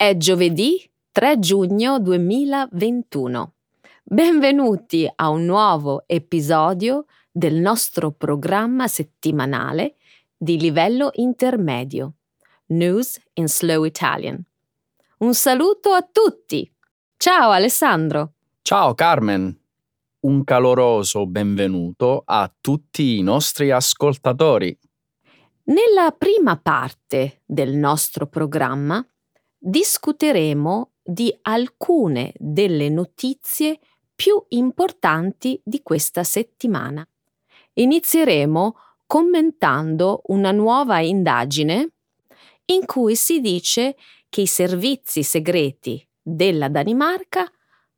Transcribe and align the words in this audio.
È 0.00 0.16
giovedì 0.16 0.88
3 1.10 1.40
giugno 1.40 1.98
2021. 1.98 3.54
Benvenuti 4.04 5.10
a 5.12 5.28
un 5.28 5.44
nuovo 5.44 6.04
episodio 6.06 7.06
del 7.32 7.56
nostro 7.56 8.12
programma 8.12 8.86
settimanale 8.86 9.96
di 10.36 10.56
livello 10.56 11.10
intermedio, 11.14 12.12
News 12.66 13.20
in 13.32 13.48
Slow 13.48 13.82
Italian. 13.82 14.40
Un 15.18 15.34
saluto 15.34 15.90
a 15.90 16.08
tutti! 16.08 16.72
Ciao 17.16 17.50
Alessandro! 17.50 18.34
Ciao 18.62 18.94
Carmen! 18.94 19.60
Un 20.20 20.44
caloroso 20.44 21.26
benvenuto 21.26 22.22
a 22.24 22.48
tutti 22.60 23.18
i 23.18 23.22
nostri 23.22 23.72
ascoltatori. 23.72 24.78
Nella 25.64 26.14
prima 26.16 26.56
parte 26.56 27.42
del 27.44 27.74
nostro 27.74 28.28
programma 28.28 29.04
discuteremo 29.58 30.92
di 31.02 31.36
alcune 31.42 32.32
delle 32.36 32.88
notizie 32.88 33.80
più 34.14 34.42
importanti 34.48 35.60
di 35.64 35.82
questa 35.82 36.24
settimana. 36.24 37.06
Inizieremo 37.74 38.76
commentando 39.06 40.22
una 40.26 40.52
nuova 40.52 41.00
indagine 41.00 41.92
in 42.66 42.84
cui 42.84 43.16
si 43.16 43.40
dice 43.40 43.96
che 44.28 44.42
i 44.42 44.46
servizi 44.46 45.22
segreti 45.22 46.06
della 46.20 46.68
Danimarca 46.68 47.50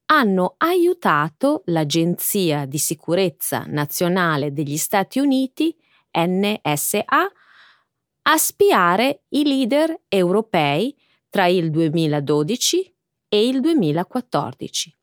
hanno 0.07 0.55
aiutato 0.59 1.63
l'Agenzia 1.67 2.67
di 2.67 2.79
sicurezza 2.79 3.65
nazionale 3.67 4.53
degli 4.53 4.77
Stati 4.77 5.19
Uniti, 5.19 5.75
NSA, 6.13 7.05
a 8.23 8.37
spiare 8.37 9.23
i 9.31 9.45
leader 9.45 10.03
europei 10.09 10.95
tra 11.31 11.47
il 11.47 11.71
2012 11.71 12.95
e 13.29 13.47
il 13.47 13.61
2014. 13.61 14.95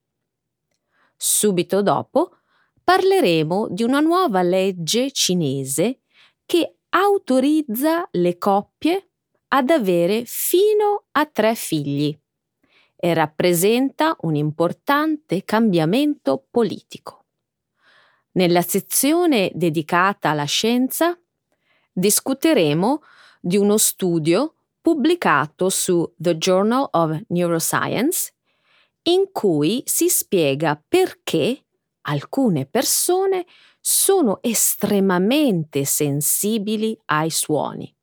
Subito 1.15 1.81
dopo 1.81 2.37
parleremo 2.83 3.69
di 3.69 3.83
una 3.83 4.01
nuova 4.01 4.41
legge 4.43 5.11
cinese 5.11 6.01
che 6.45 6.75
autorizza 6.89 8.07
le 8.11 8.37
coppie 8.37 9.09
ad 9.49 9.69
avere 9.69 10.23
fino 10.25 11.05
a 11.11 11.25
tre 11.25 11.55
figli 11.55 12.17
e 12.95 13.13
rappresenta 13.13 14.15
un 14.21 14.35
importante 14.35 15.43
cambiamento 15.43 16.45
politico. 16.49 17.25
Nella 18.31 18.61
sezione 18.61 19.51
dedicata 19.53 20.29
alla 20.29 20.45
scienza 20.45 21.17
discuteremo 21.91 23.01
di 23.39 23.57
uno 23.57 23.77
studio 23.77 24.56
pubblicato 24.87 25.67
su 25.67 26.13
The 26.15 26.37
Journal 26.37 26.87
of 26.91 27.19
Neuroscience, 27.27 28.31
in 29.01 29.31
cui 29.33 29.83
si 29.83 30.07
spiega 30.07 30.81
perché 30.87 31.65
alcune 32.03 32.65
persone 32.67 33.45
sono 33.81 34.41
estremamente 34.41 35.83
sensibili 35.83 36.97
ai 37.07 37.29
suoni. 37.29 37.93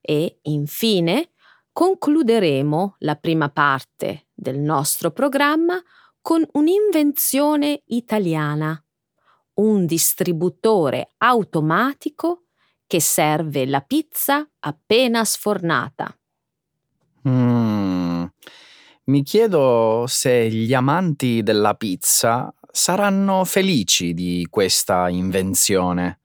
E 0.00 0.38
infine 0.42 1.30
concluderemo 1.72 2.94
la 3.00 3.16
prima 3.16 3.50
parte 3.50 4.28
del 4.32 4.60
nostro 4.60 5.10
programma 5.10 5.82
con 6.20 6.46
un'invenzione 6.52 7.82
italiana, 7.86 8.80
un 9.54 9.86
distributore 9.86 11.14
automatico 11.16 12.43
che 12.86 13.00
serve 13.00 13.66
la 13.66 13.80
pizza 13.80 14.48
appena 14.60 15.24
sfornata. 15.24 16.16
Mm, 17.28 18.24
mi 19.04 19.22
chiedo 19.22 20.04
se 20.06 20.48
gli 20.48 20.74
amanti 20.74 21.42
della 21.42 21.74
pizza 21.74 22.52
saranno 22.70 23.44
felici 23.44 24.14
di 24.14 24.46
questa 24.50 25.08
invenzione. 25.08 26.20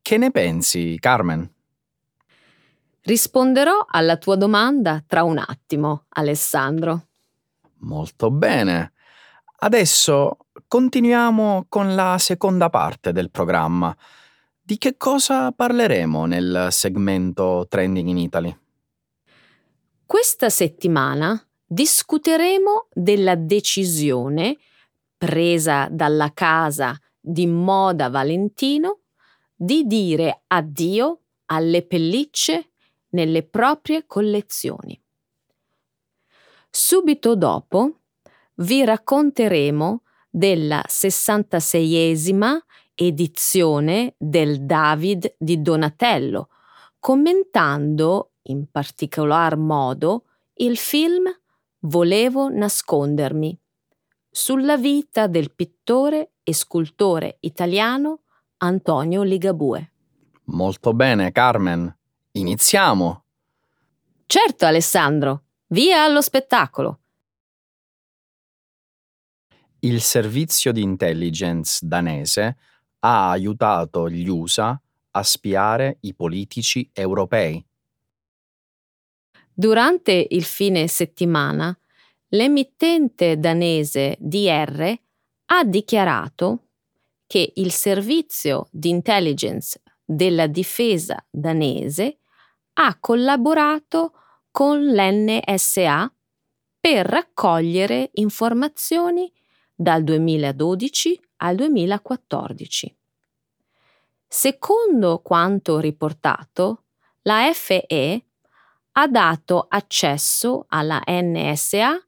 Che 0.00 0.16
ne 0.16 0.30
pensi, 0.30 0.96
Carmen? 0.98 1.48
Risponderò 3.02 3.86
alla 3.88 4.16
tua 4.16 4.36
domanda 4.36 5.02
tra 5.06 5.22
un 5.24 5.38
attimo, 5.38 6.04
Alessandro. 6.10 7.06
Molto 7.78 8.30
bene. 8.30 8.92
Adesso 9.58 10.36
continuiamo 10.68 11.66
con 11.68 11.94
la 11.94 12.16
seconda 12.18 12.68
parte 12.70 13.12
del 13.12 13.30
programma. 13.30 13.96
Di 14.64 14.78
che 14.78 14.96
cosa 14.96 15.50
parleremo 15.50 16.24
nel 16.24 16.68
segmento 16.70 17.66
Trending 17.68 18.06
in 18.06 18.16
Italy? 18.16 18.56
Questa 20.06 20.50
settimana 20.50 21.44
discuteremo 21.66 22.86
della 22.92 23.34
decisione 23.34 24.56
presa 25.18 25.88
dalla 25.90 26.32
casa 26.32 26.96
di 27.18 27.48
Moda 27.48 28.08
Valentino 28.08 29.00
di 29.52 29.84
dire 29.84 30.44
addio 30.46 31.22
alle 31.46 31.84
pellicce 31.84 32.70
nelle 33.10 33.42
proprie 33.42 34.06
collezioni. 34.06 34.96
Subito 36.70 37.34
dopo 37.34 38.02
vi 38.54 38.84
racconteremo 38.84 40.02
della 40.30 40.84
66esima 40.86 42.58
edizione 43.06 44.14
del 44.18 44.64
David 44.64 45.34
di 45.38 45.60
Donatello, 45.60 46.48
commentando 46.98 48.32
in 48.42 48.66
particolar 48.70 49.56
modo 49.56 50.24
il 50.54 50.76
film 50.76 51.24
Volevo 51.84 52.48
nascondermi, 52.48 53.58
sulla 54.30 54.76
vita 54.76 55.26
del 55.26 55.52
pittore 55.52 56.34
e 56.44 56.54
scultore 56.54 57.38
italiano 57.40 58.20
Antonio 58.58 59.24
Ligabue. 59.24 59.92
Molto 60.44 60.94
bene, 60.94 61.32
Carmen. 61.32 61.92
Iniziamo. 62.32 63.24
Certo, 64.26 64.64
Alessandro. 64.64 65.42
Via 65.66 66.04
allo 66.04 66.20
spettacolo. 66.20 67.00
Il 69.80 70.00
servizio 70.00 70.70
di 70.70 70.82
intelligence 70.82 71.84
danese 71.84 72.56
ha 73.04 73.30
aiutato 73.30 74.08
gli 74.08 74.28
USA 74.28 74.80
a 75.12 75.22
spiare 75.22 75.98
i 76.00 76.14
politici 76.14 76.88
europei. 76.92 77.64
Durante 79.52 80.26
il 80.30 80.44
fine 80.44 80.88
settimana, 80.88 81.76
l'emittente 82.28 83.38
danese 83.38 84.16
DR 84.18 84.94
ha 85.46 85.64
dichiarato 85.64 86.68
che 87.26 87.52
il 87.56 87.72
servizio 87.72 88.68
di 88.70 88.88
intelligence 88.88 89.80
della 90.04 90.46
difesa 90.46 91.24
danese 91.30 92.18
ha 92.74 92.96
collaborato 92.98 94.12
con 94.50 94.80
l'NSA 94.82 96.12
per 96.80 97.06
raccogliere 97.06 98.10
informazioni 98.14 99.30
dal 99.82 100.04
2012 100.04 101.20
al 101.38 101.56
2014. 101.56 102.96
Secondo 104.28 105.18
quanto 105.18 105.80
riportato, 105.80 106.84
la 107.22 107.50
FE 107.52 108.24
ha 108.92 109.08
dato 109.08 109.66
accesso 109.68 110.66
alla 110.68 111.02
NSA 111.04 112.00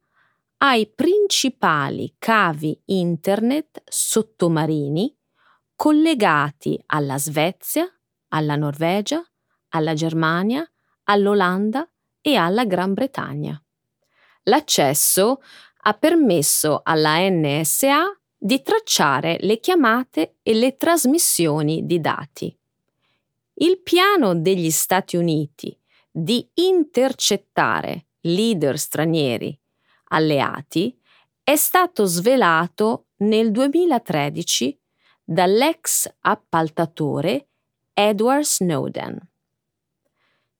ai 0.58 0.86
principali 0.86 2.14
cavi 2.16 2.80
internet 2.86 3.82
sottomarini 3.84 5.14
collegati 5.74 6.80
alla 6.86 7.18
Svezia, 7.18 7.86
alla 8.28 8.54
Norvegia, 8.54 9.22
alla 9.70 9.94
Germania, 9.94 10.66
all'Olanda 11.04 11.86
e 12.20 12.36
alla 12.36 12.64
Gran 12.64 12.94
Bretagna. 12.94 13.60
L'accesso 14.44 15.40
ha 15.86 15.94
permesso 15.94 16.80
alla 16.82 17.18
NSA 17.28 18.18
di 18.36 18.62
tracciare 18.62 19.36
le 19.40 19.60
chiamate 19.60 20.36
e 20.42 20.54
le 20.54 20.76
trasmissioni 20.76 21.84
di 21.84 22.00
dati. 22.00 22.56
Il 23.54 23.80
piano 23.80 24.34
degli 24.34 24.70
Stati 24.70 25.16
Uniti 25.16 25.76
di 26.10 26.48
intercettare 26.54 28.06
leader 28.20 28.78
stranieri 28.78 29.58
alleati 30.08 30.98
è 31.42 31.56
stato 31.56 32.06
svelato 32.06 33.06
nel 33.16 33.50
2013 33.50 34.78
dall'ex 35.22 36.10
appaltatore 36.20 37.48
Edward 37.92 38.44
Snowden. 38.44 39.18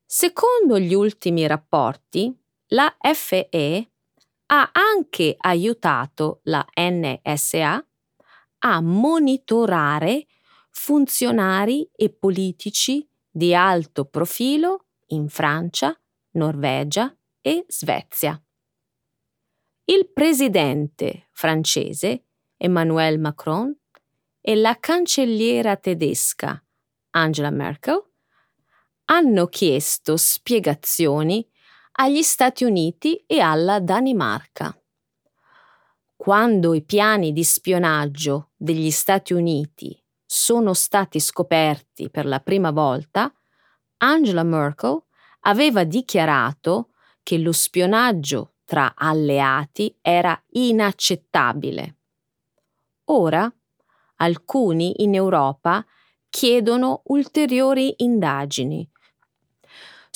Secondo 0.04 0.78
gli 0.78 0.92
ultimi 0.92 1.46
rapporti, 1.46 2.34
la 2.68 2.94
FE 3.14 3.88
ha 4.46 4.70
anche 4.72 5.34
aiutato 5.38 6.40
la 6.44 6.64
NSA 6.74 7.86
a 8.58 8.80
monitorare 8.80 10.26
funzionari 10.70 11.88
e 11.94 12.10
politici 12.10 13.08
di 13.30 13.54
alto 13.54 14.04
profilo 14.04 14.86
in 15.08 15.28
Francia, 15.28 15.98
Norvegia 16.32 17.14
e 17.40 17.64
Svezia. 17.68 18.40
Il 19.86 20.10
presidente 20.12 21.28
francese 21.32 22.24
Emmanuel 22.56 23.18
Macron 23.18 23.76
e 24.40 24.56
la 24.56 24.78
cancelliera 24.78 25.76
tedesca 25.76 26.62
Angela 27.10 27.50
Merkel 27.50 28.02
hanno 29.06 29.46
chiesto 29.48 30.16
spiegazioni 30.16 31.46
agli 31.96 32.22
Stati 32.22 32.64
Uniti 32.64 33.22
e 33.26 33.40
alla 33.40 33.78
Danimarca. 33.78 34.76
Quando 36.16 36.74
i 36.74 36.82
piani 36.82 37.32
di 37.32 37.44
spionaggio 37.44 38.50
degli 38.56 38.90
Stati 38.90 39.32
Uniti 39.32 40.00
sono 40.24 40.72
stati 40.74 41.20
scoperti 41.20 42.10
per 42.10 42.26
la 42.26 42.40
prima 42.40 42.72
volta, 42.72 43.32
Angela 43.98 44.42
Merkel 44.42 45.02
aveva 45.40 45.84
dichiarato 45.84 46.90
che 47.22 47.38
lo 47.38 47.52
spionaggio 47.52 48.54
tra 48.64 48.94
alleati 48.96 49.96
era 50.00 50.40
inaccettabile. 50.50 51.98
Ora 53.06 53.52
alcuni 54.16 55.02
in 55.02 55.14
Europa 55.14 55.84
chiedono 56.28 57.02
ulteriori 57.06 57.94
indagini 57.98 58.88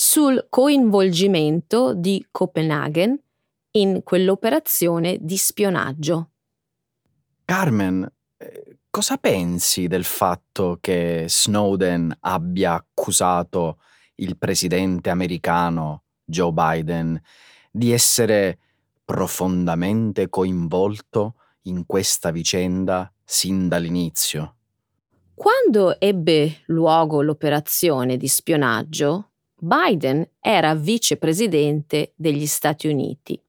sul 0.01 0.47
coinvolgimento 0.49 1.93
di 1.93 2.25
Copenaghen 2.31 3.21
in 3.73 4.03
quell'operazione 4.05 5.19
di 5.21 5.37
spionaggio. 5.37 6.31
Carmen, 7.45 8.09
eh, 8.37 8.79
cosa 8.89 9.17
pensi 9.17 9.89
del 9.89 10.05
fatto 10.05 10.79
che 10.81 11.25
Snowden 11.29 12.17
abbia 12.21 12.75
accusato 12.75 13.79
il 14.17 14.39
presidente 14.39 15.11
americano 15.11 16.05
Joe 16.25 16.53
Biden 16.53 17.21
di 17.69 17.91
essere 17.93 18.57
profondamente 19.05 20.29
coinvolto 20.29 21.35
in 21.63 21.87
questa 21.87 22.31
vicenda 22.31 23.13
sin 23.25 23.67
dall'inizio? 23.67 24.55
Quando 25.35 25.99
ebbe 25.99 26.63
luogo 26.67 27.21
l'operazione 27.21 28.17
di 28.17 28.29
spionaggio, 28.29 29.31
Biden 29.61 30.29
era 30.41 30.75
vicepresidente 30.75 32.13
degli 32.15 32.47
Stati 32.47 32.87
Uniti, 32.87 33.41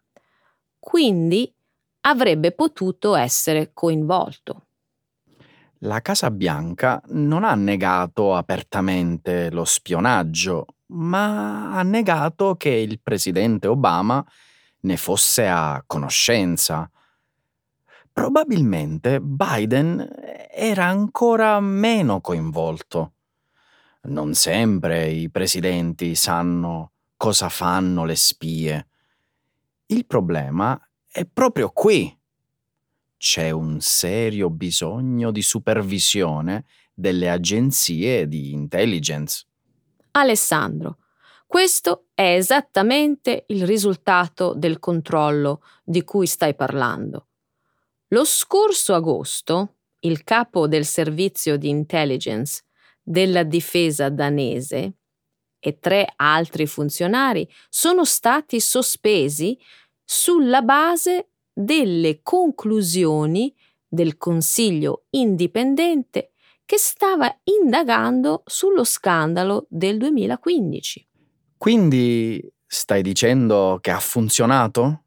quindi 0.80 1.54
avrebbe 2.02 2.52
potuto 2.52 3.16
essere 3.16 3.72
coinvolto. 3.74 4.66
La 5.84 6.02
Casa 6.02 6.32
Bianca 6.32 7.02
non 7.10 7.44
ha 7.44 7.54
negato 7.54 8.36
apertamente 8.36 9.52
lo 9.52 9.64
spionaggio, 9.66 10.66
ma 10.88 11.78
ha 11.78 11.84
negato 11.84 12.56
che 12.56 12.70
il 12.70 13.00
presidente 13.02 13.68
Obama 13.68 14.26
ne 14.82 14.98
fosse 14.98 15.48
a 15.48 15.84
conoscenza. 15.86 16.90
Probabilmente 18.12 19.22
Biden 19.22 20.06
era 20.52 20.86
ancora 20.86 21.60
meno 21.60 22.20
coinvolto. 22.20 23.14
Non 24.10 24.34
sempre 24.34 25.08
i 25.08 25.30
presidenti 25.30 26.16
sanno 26.16 26.94
cosa 27.16 27.48
fanno 27.48 28.06
le 28.06 28.16
spie. 28.16 28.88
Il 29.86 30.08
problema 30.08 30.80
è 31.08 31.26
proprio 31.26 31.70
qui 31.70 32.18
c'è 33.18 33.52
un 33.52 33.80
serio 33.82 34.50
bisogno 34.50 35.30
di 35.30 35.44
supervisione 35.44 36.66
delle 36.92 37.30
agenzie 37.30 38.28
di 38.28 38.52
intelligence. 38.52 39.46
Alessandro, 40.12 40.98
questo 41.46 42.08
è 42.16 42.34
esattamente 42.34 43.44
il 43.50 43.68
risultato 43.68 44.56
del 44.56 44.80
controllo 44.80 45.62
di 45.84 46.04
cui 46.04 46.26
stai 46.26 46.56
parlando. 46.56 47.28
Lo 48.08 48.26
scorso 48.26 48.96
agosto, 48.96 49.76
il 50.00 50.24
capo 50.24 50.68
del 50.68 50.86
servizio 50.86 51.58
di 51.58 51.70
intelligence 51.70 52.64
della 53.10 53.42
difesa 53.42 54.10
danese 54.10 54.94
e 55.58 55.80
tre 55.80 56.14
altri 56.16 56.68
funzionari 56.68 57.50
sono 57.68 58.06
stati 58.06 58.60
sospesi 58.60 59.58
sulla 60.06 60.62
base 60.62 61.30
delle 61.52 62.22
conclusioni 62.22 63.52
del 63.88 64.16
Consiglio 64.18 65.06
indipendente 65.10 66.34
che 66.64 66.78
stava 66.78 67.36
indagando 67.46 68.44
sullo 68.46 68.84
scandalo 68.84 69.66
del 69.70 69.98
2015. 69.98 71.08
Quindi 71.58 72.48
stai 72.68 73.02
dicendo 73.02 73.80
che 73.82 73.90
ha 73.90 74.00
funzionato? 74.00 75.06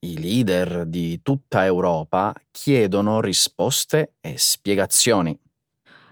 I 0.00 0.18
leader 0.18 0.84
di 0.84 1.22
tutta 1.22 1.64
Europa 1.64 2.34
chiedono 2.50 3.20
risposte 3.20 4.14
e 4.20 4.34
spiegazioni. 4.36 5.38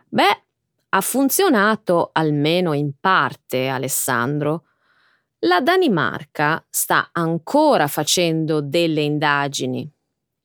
Beh, 0.08 0.41
ha 0.94 1.00
funzionato 1.00 2.10
almeno 2.12 2.74
in 2.74 2.92
parte, 3.00 3.68
Alessandro. 3.68 4.66
La 5.40 5.60
Danimarca 5.60 6.64
sta 6.68 7.08
ancora 7.12 7.88
facendo 7.88 8.60
delle 8.60 9.00
indagini. 9.00 9.90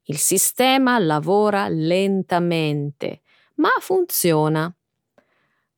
Il 0.04 0.18
sistema 0.18 0.98
lavora 1.00 1.68
lentamente, 1.68 3.24
ma 3.56 3.70
funziona. 3.80 4.74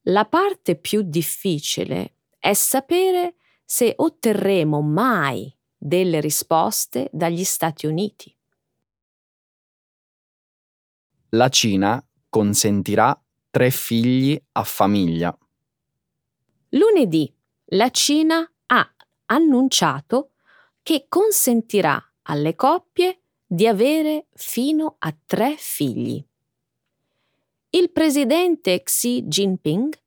La 0.04 0.26
parte 0.26 0.76
più 0.76 1.02
difficile 1.02 2.18
è 2.38 2.54
sapere 2.54 3.36
se 3.66 3.94
otterremo 3.96 4.82
mai 4.82 5.52
delle 5.76 6.20
risposte 6.22 7.10
dagli 7.12 7.44
Stati 7.44 7.88
Uniti. 7.88 8.36
La 11.30 11.50
Cina 11.50 12.04
consentirà 12.30 13.20
tre 13.50 13.72
figli 13.72 14.40
a 14.54 14.64
famiglia. 14.64 15.36
Lunedì 16.70 17.34
la 17.72 17.90
Cina 17.90 18.50
ha 18.68 18.96
annunciato 19.26 20.32
che 20.84 21.06
consentirà 21.10 22.04
alle 22.24 22.56
coppie 22.56 23.22
di 23.46 23.68
avere 23.68 24.28
fino 24.34 24.96
a 25.00 25.16
tre 25.26 25.56
figli. 25.58 26.24
Il 27.72 27.92
presidente 27.92 28.84
Xi 28.84 29.24
Jinping 29.24 30.00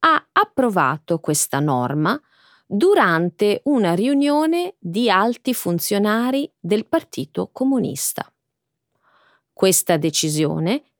ha 0.00 0.28
approvato 0.32 1.18
questa 1.18 1.60
norma 1.60 2.20
durante 2.66 3.60
una 3.64 3.94
riunione 3.94 4.74
di 4.78 5.08
alti 5.08 5.54
funzionari 5.54 6.50
del 6.58 6.86
Partito 6.86 7.48
Comunista. 7.52 8.32
Questa 9.52 9.96
decisione 9.96 10.95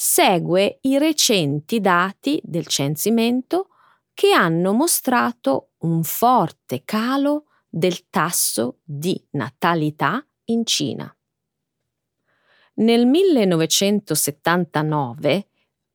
segue 0.00 0.78
i 0.82 0.96
recenti 0.96 1.80
dati 1.80 2.40
del 2.44 2.68
censimento 2.68 3.70
che 4.14 4.30
hanno 4.30 4.72
mostrato 4.72 5.70
un 5.78 6.04
forte 6.04 6.84
calo 6.84 7.46
del 7.68 8.08
tasso 8.08 8.78
di 8.84 9.20
natalità 9.30 10.24
in 10.44 10.64
Cina. 10.64 11.12
Nel 12.74 13.06
1979, 13.06 15.48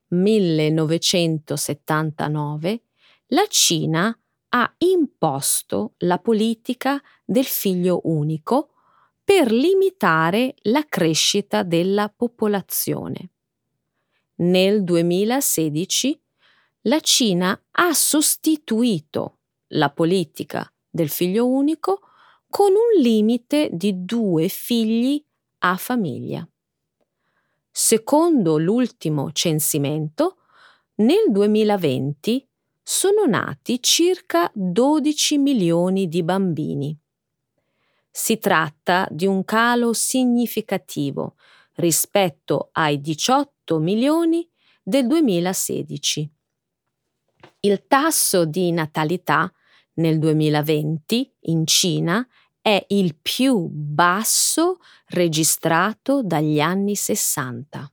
1979 0.08 2.82
la 3.28 3.46
Cina 3.48 4.20
ha 4.50 4.76
imposto 4.80 5.94
la 6.00 6.18
politica 6.18 7.02
del 7.24 7.46
figlio 7.46 8.02
unico 8.04 8.72
per 9.24 9.50
limitare 9.50 10.56
la 10.64 10.86
crescita 10.90 11.64
della 11.64 12.12
popolazione. 12.14 13.30
Nel 14.36 14.84
2016 14.84 16.20
la 16.82 17.00
Cina 17.02 17.60
ha 17.72 17.94
sostituito 17.94 19.38
la 19.68 19.92
politica 19.92 20.72
del 20.90 21.10
figlio 21.10 21.48
unico 21.48 22.02
con 22.50 22.72
un 22.72 23.02
limite 23.02 23.70
di 23.72 24.04
due 24.04 24.48
figli 24.48 25.24
a 25.60 25.78
famiglia. 25.78 26.48
Secondo 27.70 28.58
l'ultimo 28.58 29.32
censimento, 29.32 30.38
nel 30.96 31.26
2020 31.30 32.48
sono 32.82 33.26
nati 33.26 33.82
circa 33.82 34.52
12 34.54 35.38
milioni 35.38 36.08
di 36.08 36.24
bambini. 36.24 36.98
Si 38.10 38.38
tratta 38.38 39.08
di 39.10 39.26
un 39.26 39.44
calo 39.44 39.94
significativo 39.94 41.36
rispetto 41.76 42.70
ai 42.74 43.00
18 43.00 43.53
milioni 43.80 44.48
del 44.82 45.08
2016 45.08 46.32
il 47.66 47.86
tasso 47.88 48.46
di 48.46 48.72
natalità 48.72 49.52
nel 49.96 50.20
2020 50.20 51.34
in 51.42 51.66
Cina 51.66 52.26
è 52.62 52.84
il 52.90 53.16
più 53.22 53.68
basso 53.70 54.80
registrato 55.08 56.24
dagli 56.24 56.60
anni 56.60 56.96
60. 56.96 57.90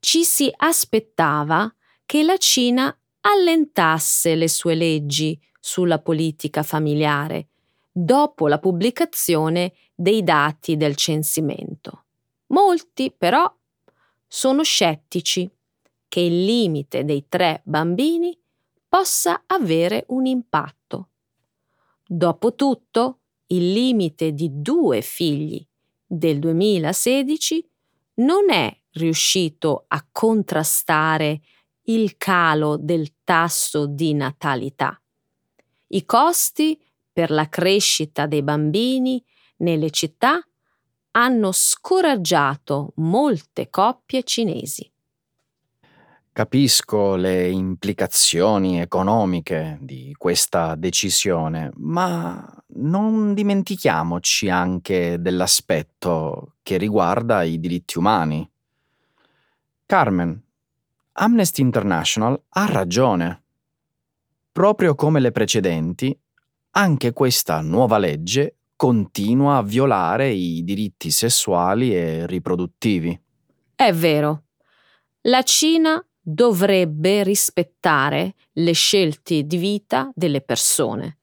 Ci 0.00 0.24
si 0.24 0.52
aspettava 0.56 1.72
che 2.04 2.24
la 2.24 2.38
Cina 2.38 2.96
allentasse 3.20 4.34
le 4.34 4.48
sue 4.48 4.74
leggi 4.74 5.40
sulla 5.60 6.00
politica 6.00 6.64
familiare, 6.64 7.48
dopo 7.92 8.48
la 8.48 8.58
pubblicazione 8.58 9.74
dei 9.94 10.24
dati 10.24 10.76
del 10.76 10.96
censimento. 10.96 12.06
Molti 12.46 13.14
però 13.16 13.52
sono 14.32 14.62
scettici 14.62 15.50
che 16.06 16.20
il 16.20 16.44
limite 16.44 17.04
dei 17.04 17.26
tre 17.28 17.62
bambini 17.64 18.38
possa 18.88 19.42
avere 19.46 20.04
un 20.10 20.24
impatto. 20.24 21.08
Dopotutto, 22.06 23.18
il 23.46 23.72
limite 23.72 24.32
di 24.32 24.48
due 24.52 25.00
figli 25.00 25.66
del 26.06 26.38
2016 26.38 27.68
non 28.14 28.50
è 28.50 28.72
riuscito 28.92 29.86
a 29.88 30.06
contrastare 30.12 31.40
il 31.84 32.16
calo 32.16 32.76
del 32.76 33.14
tasso 33.24 33.86
di 33.86 34.14
natalità. 34.14 35.00
I 35.88 36.04
costi 36.04 36.80
per 37.12 37.32
la 37.32 37.48
crescita 37.48 38.26
dei 38.26 38.44
bambini 38.44 39.24
nelle 39.56 39.90
città 39.90 40.40
hanno 41.12 41.52
scoraggiato 41.52 42.92
molte 42.96 43.68
coppie 43.70 44.22
cinesi. 44.22 44.90
Capisco 46.32 47.16
le 47.16 47.48
implicazioni 47.50 48.80
economiche 48.80 49.78
di 49.80 50.14
questa 50.16 50.76
decisione, 50.76 51.72
ma 51.74 52.48
non 52.74 53.34
dimentichiamoci 53.34 54.48
anche 54.48 55.20
dell'aspetto 55.20 56.54
che 56.62 56.76
riguarda 56.76 57.42
i 57.42 57.58
diritti 57.58 57.98
umani. 57.98 58.48
Carmen, 59.86 60.40
Amnesty 61.12 61.62
International 61.62 62.40
ha 62.50 62.66
ragione. 62.66 63.42
Proprio 64.52 64.94
come 64.94 65.18
le 65.18 65.32
precedenti, 65.32 66.16
anche 66.70 67.12
questa 67.12 67.60
nuova 67.60 67.98
legge 67.98 68.59
continua 68.80 69.58
a 69.58 69.62
violare 69.62 70.30
i 70.30 70.64
diritti 70.64 71.10
sessuali 71.10 71.94
e 71.94 72.26
riproduttivi. 72.26 73.20
È 73.74 73.92
vero. 73.92 74.44
La 75.24 75.42
Cina 75.42 76.02
dovrebbe 76.18 77.22
rispettare 77.22 78.36
le 78.52 78.72
scelte 78.72 79.42
di 79.42 79.58
vita 79.58 80.10
delle 80.14 80.40
persone, 80.40 81.18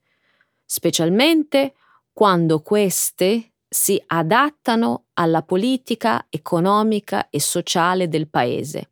specialmente 0.63 1.73
quando 2.13 2.61
queste 2.61 3.53
si 3.67 3.99
adattano 4.05 5.05
alla 5.13 5.41
politica 5.41 6.27
economica 6.29 7.27
e 7.31 7.39
sociale 7.39 8.07
del 8.07 8.27
paese. 8.27 8.91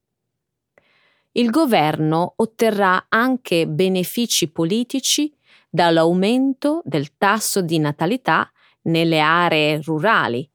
Il 1.34 1.52
governo 1.52 2.34
otterrà 2.38 3.06
anche 3.10 3.68
benefici 3.68 4.50
politici 4.50 5.32
dall'aumento 5.70 6.82
del 6.84 7.16
tasso 7.16 7.62
di 7.62 7.78
natalità 7.78 8.50
nelle 8.86 9.20
aree 9.20 9.82
rurali, 9.82 10.50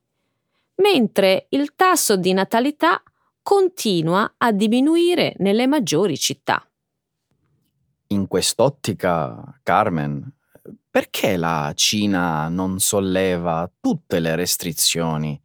mentre 0.76 1.46
il 1.50 1.74
tasso 1.74 2.16
di 2.16 2.32
natalità 2.32 3.02
continua 3.42 4.34
a 4.36 4.52
diminuire 4.52 5.34
nelle 5.38 5.66
maggiori 5.66 6.16
città. 6.16 6.64
In 8.08 8.26
quest'ottica, 8.26 9.60
Carmen, 9.62 10.32
perché 10.90 11.36
la 11.36 11.72
Cina 11.74 12.48
non 12.48 12.80
solleva 12.80 13.70
tutte 13.80 14.18
le 14.18 14.34
restrizioni, 14.34 15.40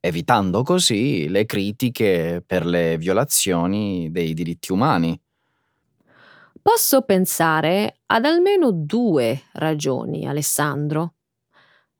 evitando 0.00 0.62
così 0.62 1.28
le 1.28 1.44
critiche 1.44 2.42
per 2.44 2.64
le 2.64 2.96
violazioni 2.96 4.10
dei 4.10 4.32
diritti 4.32 4.72
umani? 4.72 5.20
Posso 6.62 7.02
pensare 7.02 8.00
ad 8.06 8.24
almeno 8.24 8.70
due 8.70 9.42
ragioni, 9.52 10.26
Alessandro. 10.26 11.14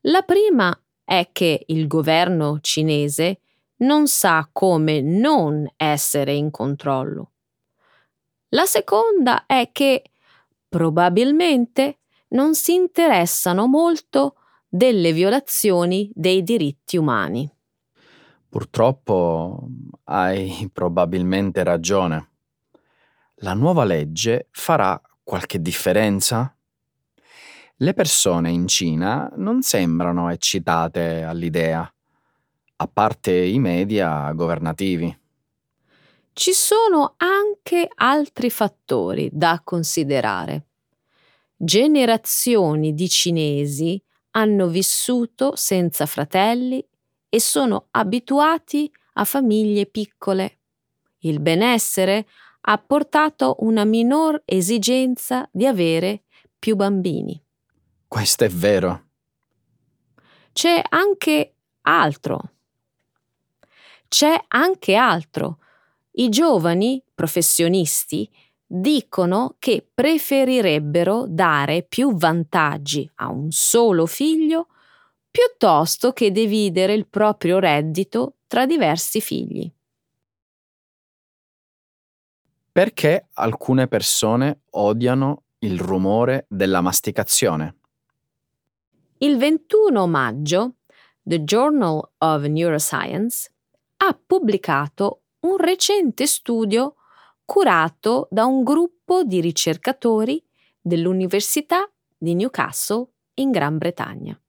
La 0.05 0.23
prima 0.23 0.75
è 1.05 1.29
che 1.33 1.65
il 1.67 1.87
governo 1.87 2.59
cinese 2.61 3.41
non 3.81 4.09
sa 4.09 4.49
come 4.51 5.03
non 5.03 5.71
essere 5.77 6.33
in 6.33 6.51
controllo. 6.51 7.33
La 8.51 8.65
seconda 8.65 9.45
è 9.45 9.69
che 9.73 10.13
probabilmente 10.69 11.99
non 12.29 12.55
si 12.55 12.75
interessano 12.75 13.67
molto 13.67 14.37
delle 14.69 15.13
violazioni 15.13 16.11
dei 16.15 16.43
diritti 16.43 16.97
umani. 16.97 17.51
Purtroppo 18.49 19.69
hai 20.05 20.71
probabilmente 20.73 21.63
ragione. 21.63 22.29
La 23.43 23.53
nuova 23.53 23.85
legge 23.85 24.49
farà 24.51 25.01
qualche 25.23 25.61
differenza? 25.61 26.55
Le 27.83 27.95
persone 27.95 28.51
in 28.51 28.69
Cina 28.69 29.33
non 29.37 29.63
sembrano 29.63 30.31
eccitate 30.31 31.23
all'idea, 31.23 31.91
a 32.77 32.87
parte 32.87 33.33
i 33.33 33.59
media 33.59 34.31
governativi. 34.33 35.19
Ci 36.31 36.53
sono 36.53 37.15
anche 37.17 37.89
altri 37.95 38.51
fattori 38.51 39.31
da 39.33 39.63
considerare. 39.65 40.67
Generazioni 41.57 42.93
di 42.93 43.09
cinesi 43.09 43.99
hanno 44.33 44.67
vissuto 44.67 45.57
senza 45.57 46.05
fratelli 46.05 46.87
e 47.31 47.41
sono 47.41 47.87
abituati 47.93 48.93
a 49.15 49.25
famiglie 49.25 49.87
piccole. 49.87 50.59
Il 51.21 51.41
benessere 51.41 52.27
ha 52.61 52.77
portato 52.77 53.57
una 53.61 53.85
minor 53.85 54.43
esigenza 54.45 55.49
di 55.51 55.65
avere 55.65 56.25
più 56.59 56.77
bambini. 56.77 57.43
Questo 58.11 58.43
è 58.43 58.49
vero. 58.49 59.05
C'è 60.53 60.83
anche 60.89 61.55
altro. 61.83 62.41
C'è 64.09 64.47
anche 64.49 64.97
altro. 64.97 65.59
I 66.15 66.29
giovani 66.29 67.01
professionisti 67.15 68.29
dicono 68.67 69.55
che 69.61 69.89
preferirebbero 69.95 71.27
dare 71.29 71.85
più 71.85 72.17
vantaggi 72.17 73.09
a 73.15 73.31
un 73.31 73.53
solo 73.53 74.07
figlio 74.07 74.67
piuttosto 75.31 76.13
che 76.13 76.33
dividere 76.33 76.95
il 76.95 77.07
proprio 77.07 77.61
reddito 77.61 78.39
tra 78.49 78.67
diversi 78.67 79.21
figli. 79.21 79.73
Perché 82.73 83.29
alcune 83.35 83.87
persone 83.87 84.63
odiano 84.71 85.45
il 85.61 85.79
rumore 85.79 86.47
della 86.49 86.81
masticazione? 86.81 87.77
Il 89.23 89.37
21 89.37 90.07
maggio 90.07 90.77
The 91.21 91.45
Journal 91.45 92.13
of 92.17 92.45
Neuroscience 92.45 93.53
ha 93.99 94.19
pubblicato 94.27 95.25
un 95.41 95.59
recente 95.59 96.27
studio 96.27 96.95
curato 97.45 98.29
da 98.31 98.47
un 98.47 98.63
gruppo 98.63 99.23
di 99.23 99.43
ricercatori 99.43 100.43
dell'Università 100.81 101.87
di 102.17 102.35
Newcastle 102.35 103.09
in 103.35 103.51
Gran 103.51 103.77
Bretagna. 103.77 104.41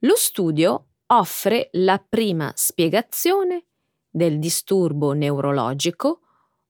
Lo 0.00 0.16
studio 0.16 0.86
offre 1.06 1.68
la 1.74 2.04
prima 2.04 2.50
spiegazione 2.56 3.66
del 4.10 4.40
disturbo 4.40 5.12
neurologico 5.12 6.22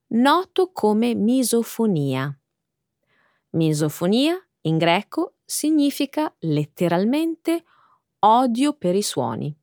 noto 0.08 0.72
come 0.72 1.14
misofonia. 1.14 2.38
Misofonia 3.52 4.38
in 4.62 4.76
greco 4.76 5.32
significa 5.48 6.30
letteralmente 6.40 7.64
odio 8.18 8.74
per 8.74 8.94
i 8.94 9.02
suoni. 9.02 9.56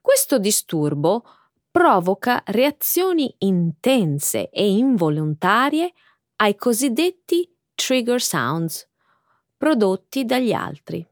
Questo 0.00 0.38
disturbo 0.38 1.24
provoca 1.68 2.44
reazioni 2.46 3.34
intense 3.38 4.50
e 4.50 4.70
involontarie 4.70 5.92
ai 6.36 6.54
cosiddetti 6.54 7.52
trigger 7.74 8.22
sounds 8.22 8.88
prodotti 9.56 10.24
dagli 10.24 10.52
altri. 10.52 11.04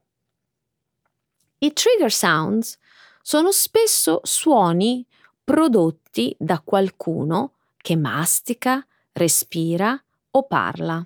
I 1.59 1.73
trigger 1.73 2.13
sounds 2.13 2.79
sono 3.21 3.51
spesso 3.51 4.21
suoni 4.23 5.05
prodotti 5.43 6.37
da 6.39 6.61
qualcuno 6.61 7.55
che 7.77 7.97
mastica, 7.97 8.87
respira 9.13 10.01
o 10.31 10.47
parla 10.47 11.05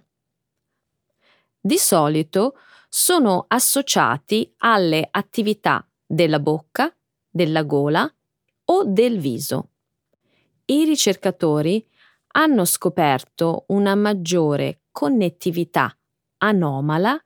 di 1.66 1.78
solito 1.78 2.58
sono 2.90 3.46
associati 3.48 4.52
alle 4.58 5.08
attività 5.10 5.88
della 6.04 6.38
bocca, 6.38 6.94
della 7.30 7.62
gola 7.62 8.14
o 8.66 8.84
del 8.84 9.18
viso. 9.18 9.70
I 10.66 10.84
ricercatori 10.84 11.88
hanno 12.32 12.66
scoperto 12.66 13.64
una 13.68 13.94
maggiore 13.94 14.82
connettività 14.90 15.96
anomala 16.38 17.18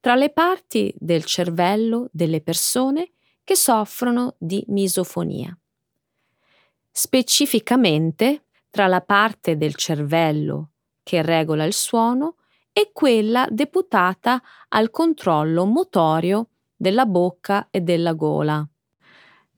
tra 0.00 0.14
le 0.14 0.30
parti 0.30 0.94
del 0.96 1.24
cervello 1.24 2.08
delle 2.10 2.40
persone 2.40 3.10
che 3.44 3.56
soffrono 3.56 4.36
di 4.38 4.64
misofonia. 4.68 5.54
Specificamente 6.90 8.46
tra 8.70 8.86
la 8.86 9.02
parte 9.02 9.58
del 9.58 9.74
cervello 9.74 10.70
che 11.02 11.20
regola 11.20 11.64
il 11.64 11.74
suono 11.74 12.36
e 12.76 12.90
quella 12.92 13.46
deputata 13.48 14.42
al 14.70 14.90
controllo 14.90 15.64
motorio 15.64 16.48
della 16.74 17.06
bocca 17.06 17.68
e 17.70 17.80
della 17.80 18.14
gola. 18.14 18.68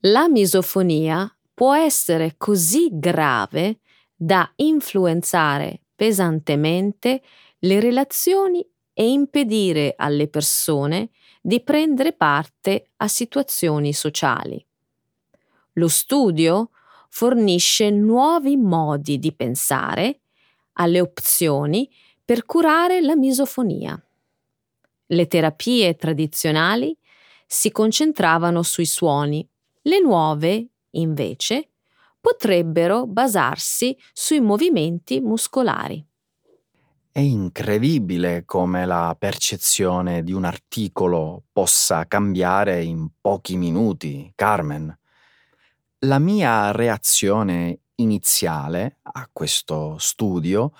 La 0.01 0.29
misofonia 0.29 1.35
può 1.51 1.75
essere 1.75 2.35
così 2.37 2.89
grave 2.91 3.79
da 4.15 4.49
influenzare 4.57 5.81
pesantemente 5.95 7.23
le 7.59 7.79
relazioni 7.79 8.63
e 8.93 9.09
impedire 9.09 9.95
alle 9.97 10.27
persone 10.27 11.09
di 11.41 11.59
prendere 11.61 12.13
parte 12.13 12.91
a 12.97 13.07
situazioni 13.07 13.93
sociali. 13.93 14.63
Lo 15.73 15.87
studio 15.87 16.69
fornisce 17.09 17.89
nuovi 17.89 18.57
modi 18.57 19.17
di 19.17 19.33
pensare 19.33 20.19
alle 20.73 21.01
opzioni 21.01 21.89
per 22.27 22.45
curare 22.45 22.99
la 22.99 23.15
misofonia. 23.15 23.97
Le 25.05 25.27
terapie 25.27 25.95
tradizionali 25.95 26.93
si 27.45 27.71
concentravano 27.71 28.63
sui 28.63 28.85
suoni, 28.85 29.47
le 29.83 30.01
nuove, 30.01 30.71
invece, 30.89 31.69
potrebbero 32.19 33.07
basarsi 33.07 33.97
sui 34.11 34.41
movimenti 34.41 35.21
muscolari. 35.21 36.05
È 37.09 37.21
incredibile 37.21 38.43
come 38.43 38.85
la 38.85 39.15
percezione 39.17 40.21
di 40.21 40.33
un 40.33 40.43
articolo 40.43 41.43
possa 41.53 42.07
cambiare 42.07 42.83
in 42.83 43.07
pochi 43.21 43.55
minuti, 43.55 44.29
Carmen. 44.35 44.93
La 45.99 46.19
mia 46.19 46.71
reazione 46.73 47.79
iniziale 47.95 48.97
a 49.01 49.29
questo 49.31 49.97
studio 49.97 50.73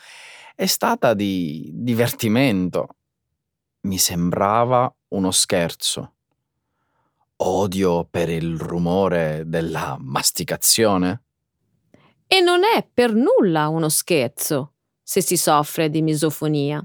è 0.60 0.66
stata 0.66 1.14
di 1.14 1.70
divertimento. 1.72 2.88
Mi 3.82 4.00
sembrava 4.00 4.92
uno 5.10 5.30
scherzo. 5.30 6.14
Odio 7.36 8.08
per 8.10 8.30
il 8.30 8.58
rumore 8.58 9.44
della 9.46 9.96
masticazione. 10.00 11.26
E 12.26 12.40
non 12.42 12.64
è 12.64 12.84
per 12.92 13.14
nulla 13.14 13.68
uno 13.68 13.88
scherzo 13.88 14.74
se 15.04 15.22
si 15.22 15.38
soffre 15.38 15.92
di 15.92 16.02
misofonia. 16.02 16.84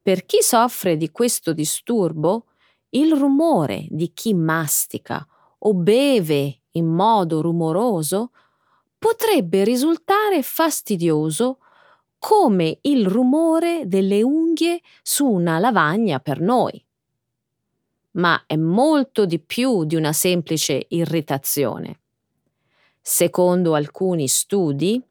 Per 0.00 0.24
chi 0.24 0.40
soffre 0.40 0.96
di 0.96 1.10
questo 1.10 1.52
disturbo, 1.52 2.46
il 2.90 3.12
rumore 3.16 3.86
di 3.88 4.12
chi 4.14 4.34
mastica 4.34 5.26
o 5.58 5.74
beve 5.74 6.60
in 6.70 6.86
modo 6.86 7.40
rumoroso 7.40 8.30
potrebbe 8.96 9.64
risultare 9.64 10.44
fastidioso 10.44 11.56
come 12.24 12.78
il 12.82 13.04
rumore 13.04 13.82
delle 13.86 14.22
unghie 14.22 14.80
su 15.02 15.26
una 15.26 15.58
lavagna 15.58 16.20
per 16.20 16.40
noi. 16.40 16.80
Ma 18.12 18.44
è 18.46 18.54
molto 18.54 19.26
di 19.26 19.40
più 19.40 19.82
di 19.82 19.96
una 19.96 20.12
semplice 20.12 20.86
irritazione. 20.90 21.98
Secondo 23.00 23.74
alcuni 23.74 24.28
studi, 24.28 25.02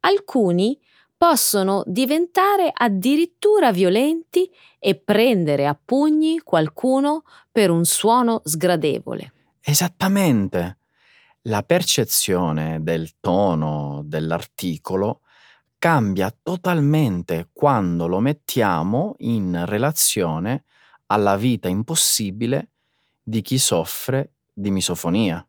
alcuni 0.00 0.80
possono 1.14 1.82
diventare 1.84 2.70
addirittura 2.72 3.70
violenti 3.70 4.50
e 4.78 4.94
prendere 4.94 5.66
a 5.66 5.78
pugni 5.78 6.40
qualcuno 6.40 7.24
per 7.52 7.68
un 7.68 7.84
suono 7.84 8.40
sgradevole. 8.42 9.32
Esattamente. 9.60 10.78
La 11.42 11.62
percezione 11.62 12.82
del 12.82 13.20
tono 13.20 14.00
dell'articolo 14.06 15.20
cambia 15.78 16.34
totalmente 16.42 17.50
quando 17.52 18.06
lo 18.06 18.18
mettiamo 18.18 19.14
in 19.18 19.64
relazione 19.64 20.64
alla 21.06 21.36
vita 21.36 21.68
impossibile 21.68 22.70
di 23.22 23.40
chi 23.42 23.58
soffre 23.58 24.32
di 24.52 24.70
misofonia. 24.70 25.46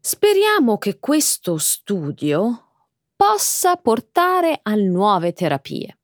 Speriamo 0.00 0.78
che 0.78 0.98
questo 1.00 1.56
studio 1.58 2.68
possa 3.16 3.76
portare 3.76 4.60
a 4.62 4.74
nuove 4.74 5.32
terapie. 5.32 5.98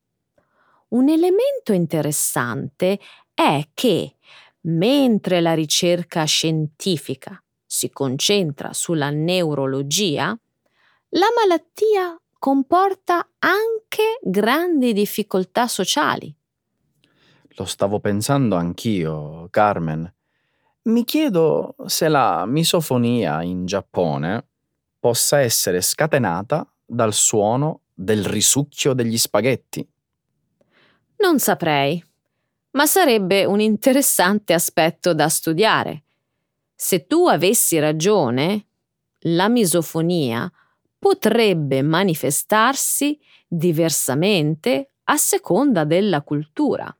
Un 0.88 1.08
elemento 1.08 1.72
interessante 1.72 2.98
è 3.32 3.68
che, 3.74 4.16
mentre 4.62 5.40
la 5.40 5.54
ricerca 5.54 6.24
scientifica 6.24 7.40
si 7.64 7.90
concentra 7.90 8.72
sulla 8.72 9.10
neurologia, 9.10 10.36
la 11.10 11.26
malattia 11.36 12.20
comporta 12.40 13.28
anche 13.38 14.18
grandi 14.22 14.94
difficoltà 14.94 15.68
sociali. 15.68 16.34
Lo 17.56 17.64
stavo 17.66 18.00
pensando 18.00 18.56
anch'io, 18.56 19.46
Carmen. 19.50 20.10
Mi 20.84 21.04
chiedo 21.04 21.76
se 21.84 22.08
la 22.08 22.46
misofonia 22.46 23.42
in 23.42 23.66
Giappone 23.66 24.46
possa 24.98 25.40
essere 25.40 25.82
scatenata 25.82 26.66
dal 26.82 27.12
suono 27.12 27.82
del 27.92 28.24
risucchio 28.24 28.94
degli 28.94 29.18
spaghetti. 29.18 29.86
Non 31.18 31.38
saprei, 31.38 32.02
ma 32.70 32.86
sarebbe 32.86 33.44
un 33.44 33.60
interessante 33.60 34.54
aspetto 34.54 35.12
da 35.12 35.28
studiare. 35.28 36.04
Se 36.74 37.06
tu 37.06 37.26
avessi 37.26 37.78
ragione, 37.78 38.68
la 39.24 39.50
misofonia 39.50 40.50
potrebbe 41.00 41.80
manifestarsi 41.82 43.18
diversamente 43.48 44.90
a 45.04 45.16
seconda 45.16 45.84
della 45.84 46.22
cultura. 46.22 46.94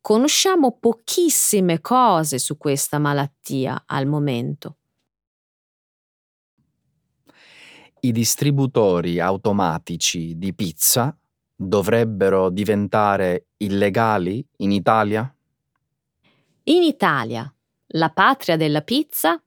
Conosciamo 0.00 0.76
pochissime 0.78 1.80
cose 1.80 2.38
su 2.38 2.58
questa 2.58 2.98
malattia 2.98 3.84
al 3.86 4.06
momento. 4.06 4.76
I 8.00 8.12
distributori 8.12 9.20
automatici 9.20 10.36
di 10.36 10.52
pizza 10.54 11.16
dovrebbero 11.54 12.50
diventare 12.50 13.46
illegali 13.58 14.44
in 14.56 14.72
Italia? 14.72 15.34
In 16.64 16.82
Italia, 16.82 17.52
la 17.94 18.10
patria 18.10 18.56
della 18.56 18.82
pizza, 18.82 19.40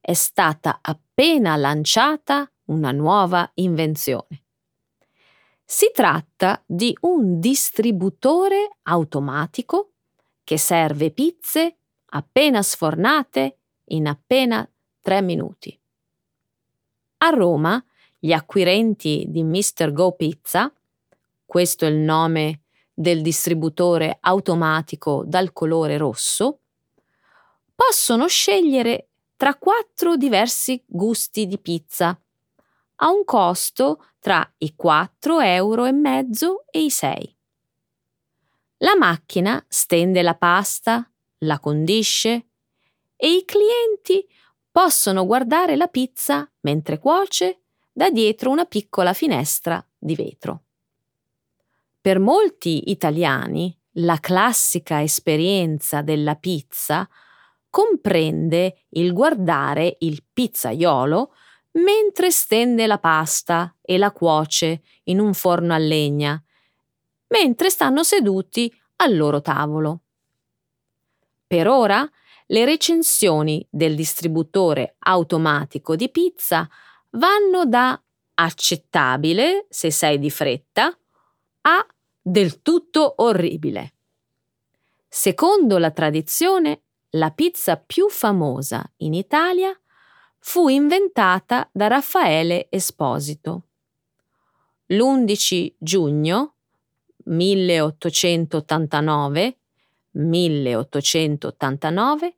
è 0.00 0.12
stata 0.14 0.80
appena 0.82 1.54
lanciata 1.54 2.50
una 2.72 2.90
nuova 2.90 3.48
invenzione. 3.54 4.42
Si 5.64 5.90
tratta 5.92 6.62
di 6.66 6.96
un 7.02 7.38
distributore 7.38 8.78
automatico 8.82 9.92
che 10.42 10.58
serve 10.58 11.10
pizze 11.10 11.76
appena 12.06 12.62
sfornate 12.62 13.58
in 13.86 14.06
appena 14.06 14.68
tre 15.00 15.22
minuti. 15.22 15.78
A 17.18 17.28
Roma 17.30 17.82
gli 18.18 18.32
acquirenti 18.32 19.26
di 19.28 19.44
Mr. 19.44 19.92
Go 19.92 20.12
Pizza, 20.12 20.72
questo 21.44 21.84
è 21.84 21.88
il 21.88 21.96
nome 21.96 22.62
del 22.92 23.22
distributore 23.22 24.18
automatico 24.20 25.24
dal 25.26 25.52
colore 25.52 25.96
rosso, 25.96 26.60
possono 27.74 28.26
scegliere 28.28 29.08
tra 29.36 29.56
quattro 29.56 30.16
diversi 30.16 30.82
gusti 30.86 31.46
di 31.46 31.58
pizza 31.58 32.16
a 33.02 33.10
un 33.10 33.24
costo 33.24 34.04
tra 34.20 34.48
i 34.58 34.74
4 34.74 35.40
euro 35.40 35.86
e 36.70 36.84
i 36.84 36.90
6. 36.90 37.36
La 38.78 38.96
macchina 38.96 39.64
stende 39.68 40.22
la 40.22 40.34
pasta, 40.34 41.08
la 41.38 41.58
condisce 41.58 42.46
e 43.16 43.34
i 43.34 43.44
clienti 43.44 44.26
possono 44.70 45.26
guardare 45.26 45.76
la 45.76 45.88
pizza 45.88 46.48
mentre 46.60 46.98
cuoce 46.98 47.62
da 47.92 48.08
dietro 48.10 48.50
una 48.50 48.64
piccola 48.64 49.12
finestra 49.12 49.84
di 49.98 50.14
vetro. 50.14 50.62
Per 52.00 52.18
molti 52.18 52.90
italiani 52.90 53.76
la 53.96 54.18
classica 54.18 55.02
esperienza 55.02 56.02
della 56.02 56.36
pizza 56.36 57.08
comprende 57.68 58.84
il 58.90 59.12
guardare 59.12 59.96
il 60.00 60.24
pizzaiolo 60.32 61.34
mentre 61.72 62.30
stende 62.30 62.86
la 62.86 62.98
pasta 62.98 63.74
e 63.80 63.98
la 63.98 64.12
cuoce 64.12 64.82
in 65.04 65.18
un 65.18 65.34
forno 65.34 65.72
a 65.72 65.78
legna 65.78 66.42
mentre 67.32 67.70
stanno 67.70 68.02
seduti 68.02 68.72
al 68.96 69.16
loro 69.16 69.40
tavolo. 69.40 70.00
Per 71.46 71.66
ora 71.66 72.08
le 72.46 72.64
recensioni 72.64 73.66
del 73.70 73.94
distributore 73.94 74.96
automatico 74.98 75.96
di 75.96 76.10
pizza 76.10 76.68
vanno 77.10 77.64
da 77.64 78.00
accettabile 78.34 79.66
se 79.68 79.90
sei 79.90 80.18
di 80.18 80.30
fretta 80.30 80.96
a 81.62 81.86
del 82.20 82.62
tutto 82.62 83.14
orribile. 83.16 83.94
Secondo 85.08 85.78
la 85.78 85.90
tradizione, 85.90 86.82
la 87.10 87.30
pizza 87.30 87.76
più 87.76 88.08
famosa 88.08 88.82
in 88.98 89.14
Italia 89.14 89.78
fu 90.44 90.68
inventata 90.68 91.70
da 91.72 91.86
Raffaele 91.86 92.66
Esposito. 92.68 93.68
L'11 94.86 95.74
giugno 95.78 96.54
1889, 97.24 99.58
1889 100.10 102.34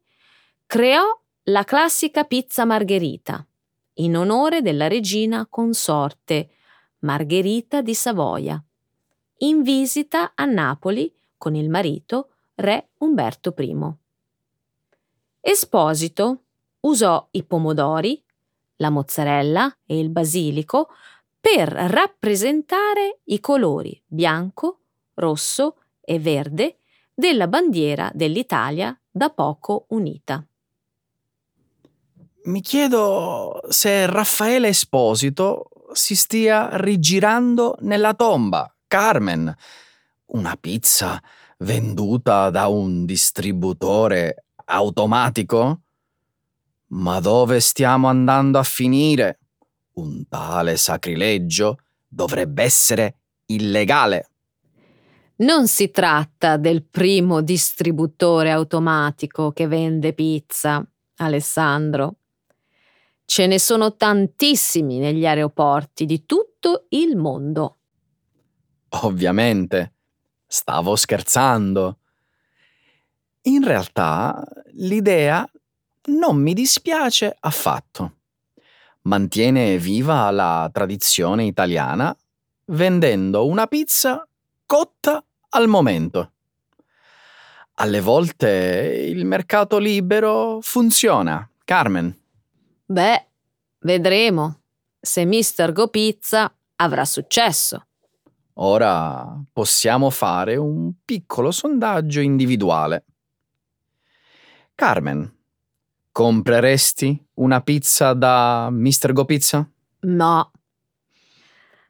creò 0.67 1.19
la 1.45 1.65
classica 1.65 2.25
pizza 2.25 2.67
margherita 2.67 3.43
in 3.95 4.19
onore 4.19 4.61
della 4.61 4.87
regina 4.87 5.47
consorte 5.49 6.51
Margherita 7.01 7.81
di 7.81 7.95
Savoia, 7.95 8.63
in 9.39 9.63
visita 9.63 10.33
a 10.35 10.45
Napoli 10.45 11.11
con 11.39 11.55
il 11.55 11.71
marito 11.71 12.33
re 12.57 12.91
Umberto 12.99 13.55
I. 13.57 13.75
Esposito 15.41 16.44
usò 16.85 17.29
i 17.33 17.45
pomodori, 17.45 18.23
la 18.77 18.91
mozzarella 18.91 19.79
e 19.87 19.99
il 19.99 20.11
basilico 20.11 20.89
per 21.39 21.69
rappresentare 21.69 23.21
i 23.25 23.41
colori 23.41 24.01
bianco, 24.07 24.81
rosso 25.15 25.77
e 26.01 26.19
verde 26.19 26.79
della 27.15 27.49
bandiera 27.49 28.11
dell'Italia 28.15 28.99
da 29.11 29.31
poco 29.31 29.87
unita. 29.91 30.45
Mi 32.45 32.61
chiedo 32.61 33.61
se 33.69 34.07
Raffaele 34.07 34.69
Esposito 34.69 35.71
si 35.93 36.15
stia 36.15 36.77
rigirando 36.77 37.77
nella 37.81 38.15
tomba. 38.15 38.75
Carmen, 38.87 39.55
una 40.27 40.57
pizza 40.61 41.23
venduta 41.59 42.51
da 42.51 42.67
un 42.67 43.07
distributore 43.07 44.47
automatico? 44.67 45.84
Ma 46.89 47.21
dove 47.21 47.61
stiamo 47.61 48.09
andando 48.09 48.59
a 48.59 48.63
finire? 48.63 49.39
Un 49.95 50.27
tale 50.29 50.77
sacrilegio 50.77 51.79
dovrebbe 52.07 52.63
essere 52.63 53.19
illegale. 53.47 54.29
Non 55.37 55.67
si 55.67 55.91
tratta 55.91 56.57
del 56.57 56.85
primo 56.85 57.41
distributore 57.41 58.53
automatico 58.53 59.51
che 59.51 59.67
vende 59.67 60.13
pizza, 60.13 60.87
Alessandro. 61.17 62.17
Ce 63.25 63.47
ne 63.47 63.59
sono 63.59 63.97
tantissimi 63.97 64.99
negli 64.99 65.27
aeroporti 65.27 66.05
di 66.05 66.25
tutto 66.25 66.87
il 66.91 67.17
mondo. 67.17 67.79
Ovviamente, 68.91 69.95
stavo 70.47 70.95
scherzando. 70.95 71.99
In 73.43 73.65
realtà 73.65 74.47
l'idea 74.75 75.49
non 76.07 76.41
mi 76.41 76.55
dispiace 76.55 77.37
affatto. 77.41 78.17
Mantiene 79.03 79.79
viva 79.79 80.31
la 80.31 80.69
tradizione 80.73 81.45
italiana 81.45 82.17
vendendo 82.67 83.47
una 83.47 83.67
pizza 83.67 84.27
cotta 84.67 85.23
al 85.51 85.69
momento. 85.69 86.33
Alle 87.75 88.01
volte 88.01 89.05
il 89.09 89.25
mercato 89.27 89.79
libero 89.79 90.61
funziona, 90.63 91.49
Carmen. 91.65 92.17
Beh, 92.87 93.27
vedremo 93.81 94.61
se 95.01 95.25
Mr. 95.27 95.73
Go 95.73 95.89
Pizza 95.89 96.55
avrà 96.77 97.05
successo. 97.05 97.87
Ora 98.55 99.43
possiamo 99.53 100.11
fare 100.11 100.57
un 100.57 100.93
piccolo 101.05 101.51
sondaggio 101.51 102.21
individuale. 102.21 103.05
Carmen, 104.77 105.34
compreresti 106.15 107.27
una 107.35 107.61
pizza 107.61 108.13
da 108.13 108.69
Mr. 108.71 109.13
Go 109.13 109.25
Pizza? 109.25 109.69
No. 110.03 110.53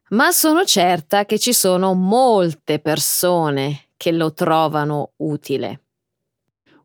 Ma 0.09 0.31
sono 0.31 0.65
certa 0.65 1.27
che 1.27 1.39
ci 1.39 1.53
sono 1.53 1.93
molte 1.93 2.79
persone 2.79 3.89
che 3.99 4.13
lo 4.13 4.33
trovano 4.33 5.13
utile. 5.17 5.83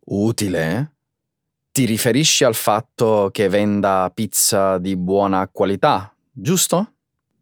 Utile? 0.07 0.95
Ti 1.71 1.85
riferisci 1.85 2.43
al 2.43 2.55
fatto 2.55 3.29
che 3.31 3.47
venda 3.47 4.11
pizza 4.13 4.77
di 4.77 4.97
buona 4.97 5.47
qualità, 5.47 6.13
giusto? 6.29 6.95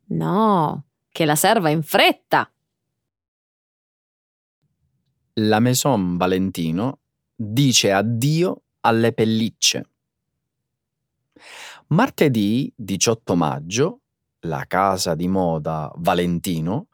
No, 0.10 0.84
che 1.10 1.26
la 1.26 1.36
serva 1.36 1.70
in 1.70 1.82
fretta. 1.82 2.48
La 5.40 5.60
Maison 5.60 6.18
Valentino 6.18 7.00
dice 7.36 7.92
addio 7.92 8.62
alle 8.82 9.14
pellicce. 9.14 9.90
Martedì 11.88 12.72
18 12.76 13.36
maggio 13.36 14.00
la 14.42 14.66
casa 14.68 15.16
di 15.16 15.28
moda 15.28 15.92
Valentino 15.98 16.88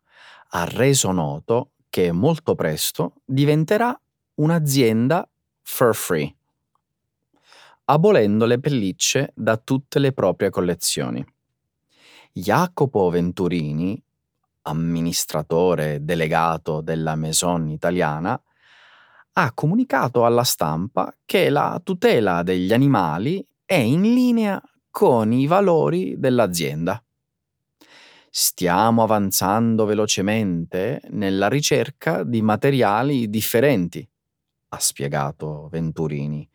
ha 0.49 0.65
reso 0.65 1.11
noto 1.11 1.71
che 1.89 2.11
molto 2.11 2.55
presto 2.55 3.15
diventerà 3.25 3.99
un'azienda 4.35 5.27
fur 5.61 5.95
free 5.95 6.35
abolendo 7.85 8.45
le 8.45 8.59
pellicce 8.59 9.31
da 9.35 9.57
tutte 9.57 9.99
le 9.99 10.13
proprie 10.13 10.49
collezioni. 10.49 11.25
Jacopo 12.31 13.09
Venturini, 13.09 14.01
amministratore 14.63 16.03
delegato 16.03 16.81
della 16.81 17.15
Maison 17.15 17.69
italiana, 17.69 18.41
ha 19.33 19.51
comunicato 19.53 20.25
alla 20.25 20.43
stampa 20.43 21.15
che 21.25 21.49
la 21.49 21.79
tutela 21.83 22.43
degli 22.43 22.71
animali 22.71 23.45
è 23.65 23.75
in 23.75 24.01
linea 24.01 24.61
con 24.89 25.31
i 25.31 25.47
valori 25.47 26.15
dell'azienda. 26.17 27.03
Stiamo 28.29 29.03
avanzando 29.03 29.85
velocemente 29.85 31.01
nella 31.09 31.49
ricerca 31.49 32.23
di 32.23 32.41
materiali 32.41 33.29
differenti 33.29 34.07
ha 34.73 34.79
spiegato 34.79 35.67
Venturini, 35.71 36.49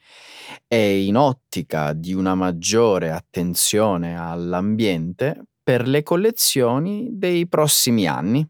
e 0.66 1.04
in 1.04 1.16
ottica 1.16 1.92
di 1.92 2.12
una 2.12 2.34
maggiore 2.34 3.12
attenzione 3.12 4.18
all'ambiente 4.18 5.44
per 5.62 5.86
le 5.86 6.02
collezioni 6.02 7.10
dei 7.12 7.46
prossimi 7.46 8.06
anni. 8.06 8.46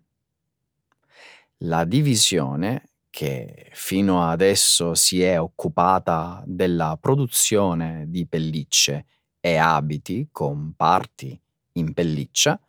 La 1.62 1.84
divisione, 1.84 2.87
che 3.18 3.68
fino 3.72 4.22
adesso 4.22 4.94
si 4.94 5.20
è 5.24 5.40
occupata 5.40 6.40
della 6.46 6.96
produzione 7.00 8.04
di 8.06 8.28
pellicce 8.28 9.06
e 9.40 9.56
abiti 9.56 10.28
con 10.30 10.74
parti 10.76 11.36
in 11.72 11.94
pelliccia, 11.94 12.60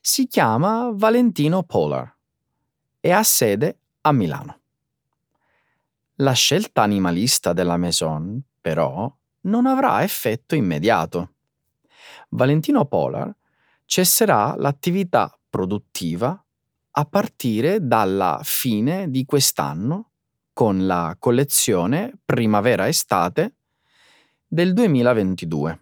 si 0.00 0.26
chiama 0.26 0.90
Valentino 0.92 1.62
Polar 1.62 2.12
e 2.98 3.12
ha 3.12 3.22
sede 3.22 3.78
a 4.00 4.10
Milano. 4.10 4.58
La 6.14 6.32
scelta 6.32 6.82
animalista 6.82 7.52
della 7.52 7.76
Maison, 7.76 8.42
però, 8.60 9.08
non 9.42 9.66
avrà 9.66 10.02
effetto 10.02 10.56
immediato. 10.56 11.34
Valentino 12.30 12.86
Polar 12.86 13.32
cesserà 13.84 14.56
l'attività 14.56 15.32
produttiva 15.48 16.44
a 17.00 17.04
partire 17.06 17.86
dalla 17.86 18.40
fine 18.44 19.10
di 19.10 19.24
quest'anno 19.24 20.10
con 20.52 20.86
la 20.86 21.16
collezione 21.18 22.12
primavera-estate 22.22 23.54
del 24.46 24.74
2022, 24.74 25.80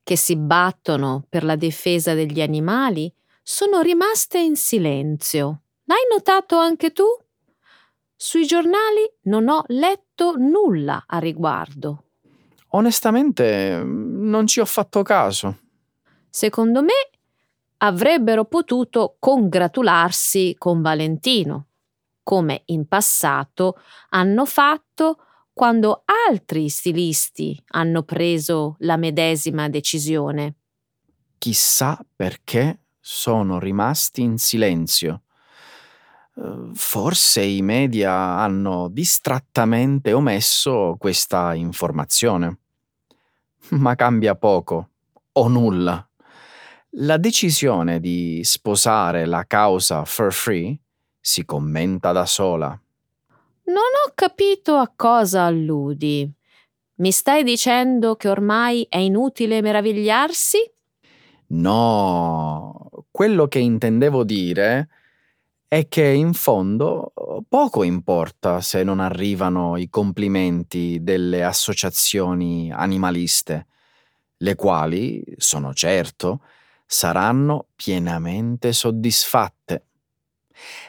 che 0.02 0.16
si 0.16 0.36
battono 0.36 1.24
per 1.30 1.44
la 1.44 1.56
difesa 1.56 2.16
degli 2.16 2.42
animali 2.42 3.14
sono 3.42 3.82
rimaste 3.82 4.40
in 4.40 4.56
silenzio. 4.56 5.64
L'hai 5.86 6.06
notato 6.10 6.58
anche 6.58 6.92
tu? 6.92 7.06
Sui 8.16 8.46
giornali 8.46 9.12
non 9.24 9.50
ho 9.50 9.64
letto 9.68 10.36
nulla 10.38 11.04
a 11.08 11.18
riguardo. 11.18 12.06
Onestamente 12.74 13.82
non 13.84 14.48
ci 14.48 14.60
ho 14.60 14.66
fatto 14.66 15.02
caso. 15.02 15.58
Secondo 16.30 16.82
me 16.82 17.10
avrebbero 17.78 18.46
potuto 18.46 19.18
congratularsi 19.20 20.56
con 20.58 20.82
Valentino, 20.82 21.68
come 22.24 22.62
in 22.66 22.88
passato 22.88 23.82
hanno 24.10 24.46
fatto 24.46 25.18
quando 25.52 26.04
altri 26.30 26.70
stilisti 26.70 27.62
hanno 27.70 28.04
preso 28.04 28.76
la 28.80 28.98
medesima 28.98 29.68
decisione. 29.68 30.56
Chissà 31.38 32.00
perché 32.16 32.81
sono 33.02 33.60
rimasti 33.60 34.22
in 34.22 34.38
silenzio. 34.38 35.24
Eh, 36.36 36.70
forse 36.74 37.42
i 37.42 37.62
media 37.62 38.14
hanno 38.14 38.88
distrattamente 38.90 40.14
omesso 40.14 40.96
questa 40.98 41.54
informazione. 41.56 42.58
Ma 43.72 43.96
cambia 43.96 44.36
poco 44.36 44.90
o 45.34 45.48
nulla. 45.48 46.06
La 46.96 47.18
decisione 47.18 48.00
di 48.00 48.42
sposare 48.44 49.26
la 49.26 49.46
causa 49.48 50.06
Fur 50.06 50.32
Free 50.32 50.78
si 51.20 51.46
commenta 51.46 52.12
da 52.12 52.26
sola. 52.26 52.68
Non 53.64 53.76
ho 53.78 54.12
capito 54.14 54.76
a 54.76 54.92
cosa 54.94 55.46
alludi. 55.46 56.30
Mi 56.96 57.12
stai 57.12 57.44
dicendo 57.44 58.16
che 58.16 58.28
ormai 58.28 58.86
è 58.90 58.98
inutile 58.98 59.62
meravigliarsi? 59.62 60.71
No, 61.54 62.90
quello 63.12 63.48
che 63.48 63.60
intendevo 63.60 64.24
dire 64.24 64.88
è 65.68 65.88
che 65.90 66.06
in 66.06 66.34
fondo 66.34 67.12
poco 67.50 67.84
importa 67.84 68.62
se 68.62 68.84
non 68.84 69.02
arrivano 69.02 69.76
i 69.76 69.90
complimenti 69.90 71.00
delle 71.02 71.44
associazioni 71.44 72.72
animaliste, 72.72 73.68
le 74.38 74.56
quali, 74.56 75.22
sono 75.36 75.74
certo, 75.74 76.42
saranno 76.86 77.68
pienamente 77.76 78.72
soddisfatte. 78.72 79.88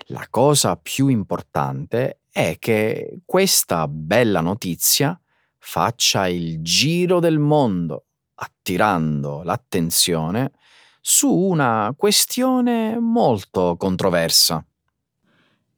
La 0.07 0.27
cosa 0.31 0.77
più 0.77 1.09
importante 1.09 2.21
è 2.31 2.57
che 2.61 3.21
questa 3.25 3.89
bella 3.89 4.41
notizia 4.41 5.21
faccia 5.59 6.29
il 6.29 6.63
giro 6.63 7.19
del 7.19 7.41
mondo 7.41 8.05
attirando 8.43 9.43
l'attenzione 9.45 10.53
su 11.01 11.33
una 11.33 11.95
questione 11.97 12.99
molto 12.99 13.77
controversa. 13.77 14.65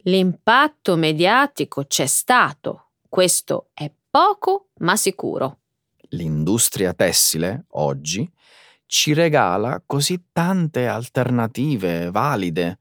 L'impatto 0.07 0.95
mediatico 0.95 1.85
c'è 1.85 2.07
stato, 2.07 2.89
questo 3.07 3.69
è 3.73 3.91
poco 4.09 4.69
ma 4.79 4.95
sicuro. 4.95 5.59
L'industria 6.09 6.93
tessile 6.93 7.65
oggi 7.69 8.31
ci 8.87 9.13
regala 9.13 9.81
così 9.85 10.27
tante 10.31 10.87
alternative 10.87 12.09
valide. 12.11 12.79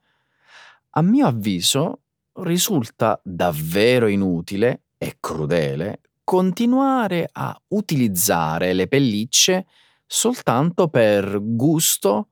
A 0.91 1.03
mio 1.03 1.27
avviso 1.27 2.01
risulta 2.35 3.21
davvero 3.23 4.07
inutile 4.07 4.85
e 4.97 5.17
crudele 5.21 6.01
continuare 6.25 7.29
a 7.31 7.57
utilizzare 7.69 8.73
le 8.73 8.89
pellicce 8.89 9.67
soltanto 10.07 10.89
per 10.89 11.39
gusto, 11.41 12.29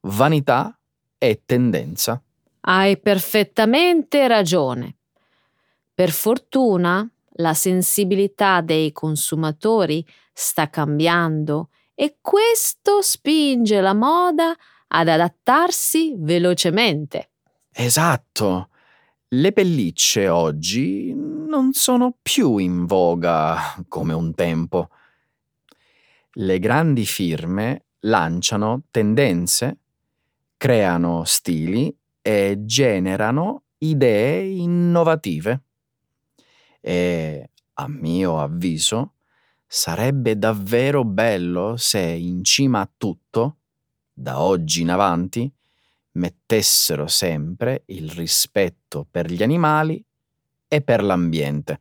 vanità 0.00 0.76
e 1.16 1.42
tendenza. 1.46 2.20
Hai 2.60 2.98
perfettamente 2.98 4.26
ragione. 4.26 4.96
Per 5.94 6.10
fortuna 6.10 7.08
la 7.38 7.54
sensibilità 7.54 8.60
dei 8.60 8.92
consumatori 8.92 10.04
sta 10.32 10.68
cambiando 10.68 11.70
e 11.94 12.16
questo 12.20 13.00
spinge 13.00 13.80
la 13.80 13.94
moda 13.94 14.54
ad 14.88 15.08
adattarsi 15.08 16.14
velocemente. 16.18 17.30
Esatto. 17.72 18.68
Le 19.28 19.50
pellicce 19.52 20.28
oggi 20.28 21.12
non 21.12 21.72
sono 21.72 22.16
più 22.22 22.58
in 22.58 22.86
voga 22.86 23.56
come 23.88 24.14
un 24.14 24.32
tempo. 24.34 24.90
Le 26.34 26.58
grandi 26.60 27.04
firme 27.04 27.86
lanciano 28.00 28.84
tendenze, 28.92 29.78
creano 30.56 31.24
stili 31.24 31.92
e 32.22 32.58
generano 32.60 33.64
idee 33.78 34.44
innovative. 34.44 35.62
E, 36.80 37.50
a 37.74 37.88
mio 37.88 38.38
avviso, 38.38 39.14
sarebbe 39.66 40.38
davvero 40.38 41.04
bello 41.04 41.76
se 41.76 41.98
in 41.98 42.44
cima 42.44 42.78
a 42.80 42.90
tutto, 42.96 43.56
da 44.12 44.40
oggi 44.40 44.82
in 44.82 44.90
avanti, 44.90 45.52
mettessero 46.16 47.06
sempre 47.06 47.82
il 47.86 48.10
rispetto 48.10 49.06
per 49.10 49.30
gli 49.30 49.42
animali 49.42 50.02
e 50.68 50.82
per 50.82 51.02
l'ambiente. 51.02 51.80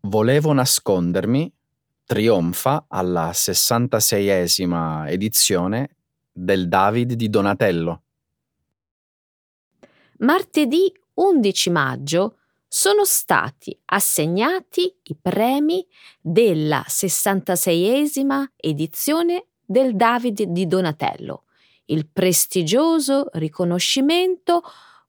Volevo 0.00 0.52
nascondermi 0.52 1.52
trionfa 2.04 2.84
alla 2.88 3.30
66esima 3.30 5.08
edizione 5.08 5.96
del 6.30 6.68
David 6.68 7.14
di 7.14 7.30
Donatello. 7.30 8.02
Martedì 10.18 10.92
11 11.14 11.70
maggio 11.70 12.38
sono 12.68 13.04
stati 13.04 13.76
assegnati 13.86 14.94
i 15.04 15.16
premi 15.20 15.86
della 16.20 16.84
66esima 16.86 18.44
edizione 18.56 19.46
del 19.64 19.96
David 19.96 20.42
di 20.44 20.66
Donatello, 20.66 21.44
il 21.86 22.06
prestigioso 22.06 23.28
riconoscimento 23.32 24.62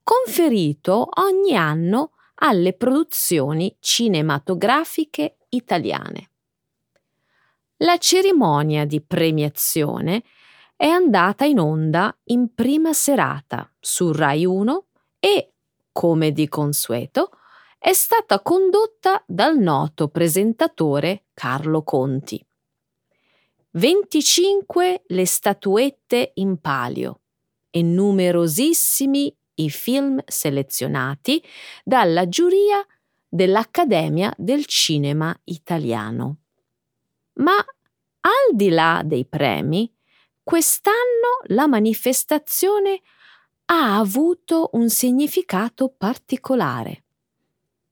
conferito 0.03 1.09
ogni 1.15 1.55
anno 1.55 2.11
alle 2.35 2.73
produzioni 2.73 3.75
cinematografiche 3.79 5.37
italiane. 5.49 6.29
La 7.77 7.97
cerimonia 7.97 8.85
di 8.85 9.01
premiazione 9.01 10.23
è 10.75 10.87
andata 10.87 11.45
in 11.45 11.59
onda 11.59 12.15
in 12.25 12.53
prima 12.53 12.93
serata 12.93 13.69
su 13.79 14.11
Rai 14.11 14.45
1 14.45 14.85
e, 15.19 15.53
come 15.91 16.31
di 16.31 16.47
consueto, 16.47 17.31
è 17.77 17.93
stata 17.93 18.41
condotta 18.41 19.23
dal 19.25 19.57
noto 19.57 20.07
presentatore 20.07 21.25
Carlo 21.33 21.83
Conti. 21.83 22.45
25 23.77 25.03
le 25.07 25.25
statuette 25.25 26.31
in 26.35 26.61
palio 26.61 27.19
e 27.69 27.81
numerosissimi 27.81 29.35
i 29.55 29.69
film 29.69 30.17
selezionati 30.25 31.43
dalla 31.83 32.29
giuria 32.29 32.85
dell'Accademia 33.27 34.33
del 34.37 34.65
Cinema 34.65 35.37
Italiano. 35.43 36.37
Ma 37.33 37.57
al 37.57 38.55
di 38.55 38.69
là 38.69 39.01
dei 39.03 39.25
premi, 39.25 39.93
quest'anno 40.41 41.41
la 41.47 41.67
manifestazione 41.67 43.01
ha 43.65 43.97
avuto 43.97 44.69
un 44.73 44.89
significato 44.89 45.89
particolare. 45.89 47.03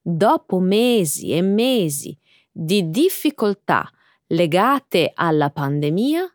Dopo 0.01 0.59
mesi 0.59 1.33
e 1.33 1.41
mesi 1.41 2.17
di 2.49 2.89
difficoltà 2.89 3.91
legate 4.27 5.11
alla 5.13 5.49
pandemia 5.49 6.27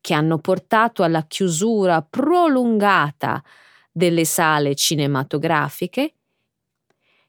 che 0.00 0.14
hanno 0.14 0.38
portato 0.38 1.02
alla 1.02 1.24
chiusura 1.26 2.00
prolungata 2.02 3.42
delle 3.90 4.24
sale 4.24 4.74
cinematografiche, 4.74 6.14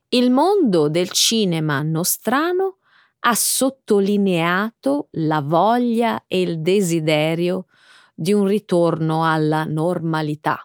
il 0.10 0.32
mondo 0.32 0.90
del 0.90 1.10
cinema 1.10 1.82
nostrano 1.82 2.78
ha 3.20 3.34
sottolineato 3.34 5.08
la 5.12 5.42
voglia 5.42 6.24
e 6.28 6.42
il 6.42 6.62
desiderio 6.62 7.66
di 8.14 8.32
un 8.32 8.46
ritorno 8.46 9.26
alla 9.26 9.64
normalità. 9.64 10.64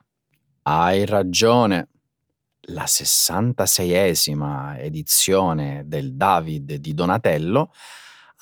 Hai 0.62 1.04
ragione. 1.06 1.88
La 2.66 2.84
66esima 2.84 4.78
edizione 4.78 5.82
del 5.86 6.14
David 6.14 6.74
di 6.74 6.94
Donatello 6.94 7.72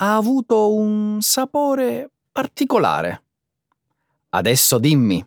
ha 0.03 0.17
avuto 0.17 0.73
un 0.73 1.21
sapore 1.21 2.11
particolare. 2.33 3.23
Adesso 4.31 4.79
dimmi, 4.79 5.25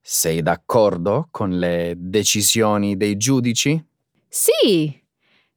sei 0.00 0.42
d'accordo 0.42 1.28
con 1.30 1.58
le 1.58 1.94
decisioni 1.96 2.96
dei 2.96 3.16
giudici? 3.16 3.82
Sì, 4.28 4.96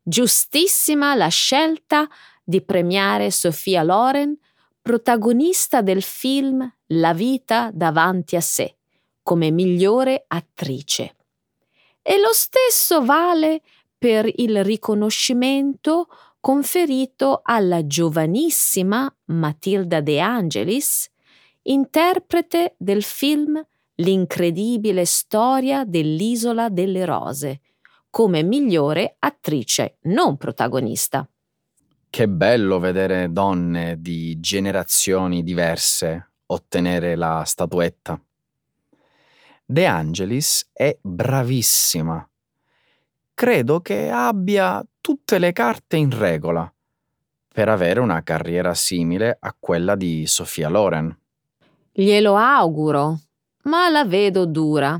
giustissima 0.01 1.13
la 1.13 1.27
scelta 1.27 2.07
di 2.43 2.61
premiare 2.63 3.29
Sofia 3.29 3.83
Loren, 3.83 4.35
protagonista 4.81 5.81
del 5.81 6.01
film 6.01 6.69
La 6.87 7.13
vita 7.13 7.69
davanti 7.71 8.35
a 8.35 8.41
sé, 8.41 8.77
come 9.21 9.51
migliore 9.51 10.25
attrice. 10.27 11.15
E 12.01 12.19
lo 12.19 12.33
stesso 12.33 13.05
vale 13.05 13.61
per 13.95 14.29
il 14.35 14.63
riconoscimento 14.63 16.07
conferito 16.43 17.39
alla 17.41 17.87
giovanissima 17.87 19.09
Matilda 19.27 20.01
De 20.01 20.19
Angelis, 20.19 21.09
interprete 21.61 22.75
del 22.77 23.01
film 23.01 23.65
L'incredibile 23.95 25.05
storia 25.05 25.85
dell'Isola 25.85 26.67
delle 26.67 27.05
Rose, 27.05 27.61
come 28.09 28.43
migliore 28.43 29.15
attrice 29.19 29.99
non 30.01 30.35
protagonista. 30.35 31.25
Che 32.09 32.27
bello 32.27 32.77
vedere 32.77 33.31
donne 33.31 34.01
di 34.01 34.37
generazioni 34.41 35.43
diverse 35.43 36.31
ottenere 36.47 37.15
la 37.15 37.43
statuetta. 37.45 38.21
De 39.63 39.85
Angelis 39.85 40.69
è 40.73 40.97
bravissima. 41.01 42.29
Credo 43.33 43.79
che 43.79 44.09
abbia 44.09 44.85
tutte 45.03 45.37
le 45.37 45.51
carte 45.51 45.97
in 45.97 46.17
regola 46.17 46.73
per 47.53 47.67
avere 47.67 47.99
una 47.99 48.23
carriera 48.23 48.73
simile 48.73 49.35
a 49.37 49.53
quella 49.59 49.95
di 49.95 50.25
Sofia 50.25 50.69
Loren. 50.69 51.13
Glielo 51.91 52.37
auguro, 52.37 53.19
ma 53.63 53.89
la 53.89 54.05
vedo 54.05 54.45
dura. 54.45 54.97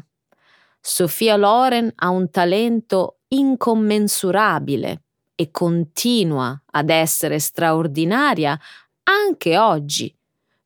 Sofia 0.81 1.37
Loren 1.37 1.89
ha 1.95 2.09
un 2.09 2.29
talento 2.29 3.19
incommensurabile 3.29 5.03
e 5.35 5.51
continua 5.51 6.61
ad 6.71 6.89
essere 6.89 7.39
straordinaria 7.39 8.59
anche 9.03 9.57
oggi, 9.57 10.13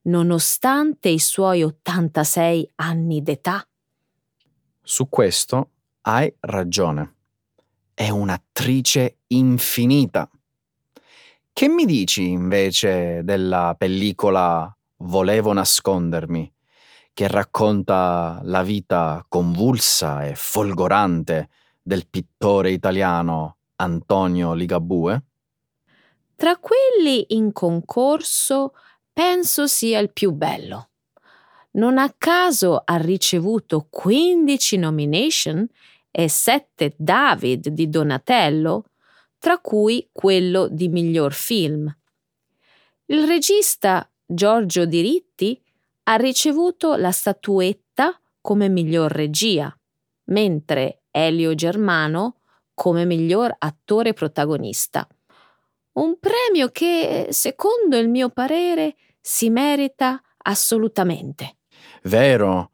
nonostante 0.06 1.10
i 1.10 1.19
suoi 1.19 1.62
86 1.62 2.71
anni 2.78 3.21
d'età. 3.21 3.63
Su 4.82 5.08
questo 5.10 5.69
hai 6.02 6.34
ragione. 6.39 7.13
È 7.93 8.10
un'attrice 8.10 9.16
infinita. 9.28 10.30
Che 11.54 11.68
mi 11.68 11.86
dici 11.86 12.30
invece 12.30 13.22
della 13.24 13.76
pellicola 13.78 14.72
Volevo 15.00 15.54
nascondermi, 15.54 16.52
che 17.13 17.28
racconta 17.28 18.40
la 18.44 18.63
vita 18.63 19.24
convulsa 19.30 20.26
e 20.26 20.34
folgorante 20.34 21.50
del 21.82 22.08
pittore 22.08 22.72
italiano 22.72 23.58
Antonio 23.76 24.54
Ligabue? 24.54 25.24
Tra 26.36 26.58
quelli 26.58 27.26
in 27.30 27.52
concorso 27.52 28.74
penso 29.13 29.68
sia 29.68 30.00
il 30.00 30.12
più 30.12 30.32
bello 30.32 30.90
non 31.78 31.98
a 31.98 32.13
caso 32.18 32.82
ha 32.84 32.98
ricevuto 32.98 33.88
15 33.90 34.78
nomination 34.78 35.68
e 36.12 36.28
7 36.28 36.96
David 36.98 37.70
di 37.70 37.90
Donatello, 37.90 38.86
tra 39.39 39.60
cui 39.60 40.10
quello 40.12 40.67
di 40.67 40.89
miglior 40.89 41.34
film. 41.34 41.95
Il 43.06 43.26
regista 43.26 44.10
Giorgio 44.26 44.86
Diritti 44.86 45.62
ha 46.04 46.15
ricevuto 46.15 46.95
la 46.95 47.12
statuetta 47.12 48.19
come 48.41 48.69
miglior 48.69 49.12
regia, 49.12 49.73
mentre 50.26 51.04
Elio 51.12 51.56
Germano 51.56 52.41
come 52.73 53.06
miglior 53.06 53.56
attore 53.58 54.13
protagonista. 54.13 55.08
Un 55.93 56.19
premio 56.19 56.69
che, 56.69 57.28
secondo 57.32 57.97
il 57.97 58.08
mio 58.08 58.30
parere, 58.30 58.95
si 59.19 59.50
merita 59.50 60.21
assolutamente. 60.43 61.58
Vero. 62.04 62.71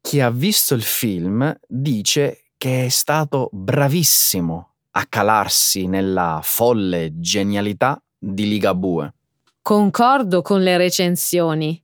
Chi 0.00 0.20
ha 0.20 0.30
visto 0.30 0.74
il 0.74 0.82
film 0.82 1.58
dice 1.66 2.44
che 2.56 2.84
è 2.84 2.88
stato 2.88 3.48
bravissimo 3.52 4.75
a 4.96 5.04
calarsi 5.06 5.86
nella 5.86 6.40
folle 6.42 7.20
genialità 7.20 8.02
di 8.18 8.48
Ligabue. 8.48 9.12
Concordo 9.60 10.40
con 10.40 10.62
le 10.62 10.78
recensioni. 10.78 11.82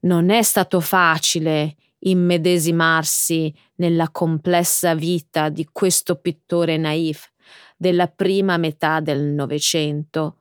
Non 0.00 0.28
è 0.28 0.42
stato 0.42 0.80
facile 0.80 1.76
immedesimarsi 2.00 3.54
nella 3.76 4.10
complessa 4.10 4.94
vita 4.94 5.48
di 5.48 5.68
questo 5.72 6.16
pittore 6.16 6.76
naif 6.76 7.30
della 7.76 8.08
prima 8.08 8.58
metà 8.58 9.00
del 9.00 9.20
Novecento. 9.20 10.36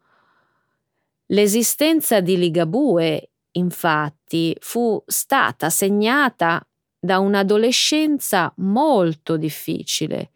L'esistenza 1.28 2.20
di 2.20 2.38
Ligabue 2.38 3.32
infatti, 3.52 4.56
fu 4.60 5.02
stata 5.06 5.70
segnata 5.70 6.66
da 7.00 7.20
un'adolescenza 7.20 8.54
molto 8.58 9.38
difficile, 9.38 10.32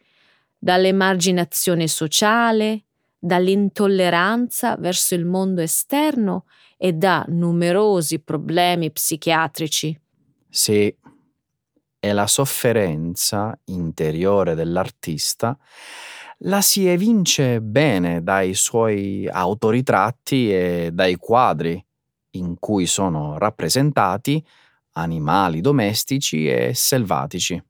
dall'emarginazione 0.64 1.90
sociale, 1.90 2.86
dall'intolleranza 3.20 4.78
verso 4.78 5.14
il 5.14 5.26
mondo 5.26 5.60
esterno 5.60 6.46
e 6.78 6.94
da 6.94 7.26
numerosi 7.28 8.20
problemi 8.20 8.90
psichiatrici. 8.90 10.00
Sì, 10.48 10.96
e 12.00 12.14
la 12.14 12.28
sofferenza 12.28 13.58
interiore 13.66 14.56
dell'artista 14.56 15.58
la 16.46 16.62
si 16.62 16.88
evince 16.88 17.60
bene 17.60 18.24
dai 18.24 18.54
suoi 18.54 19.28
autoritratti 19.30 20.50
e 20.50 20.92
dai 20.94 21.16
quadri 21.16 21.84
in 22.32 22.56
cui 22.58 22.86
sono 22.86 23.38
rappresentati 23.38 24.42
animali 24.94 25.60
domestici 25.60 26.48
e 26.48 26.74
selvatici. 26.74 27.62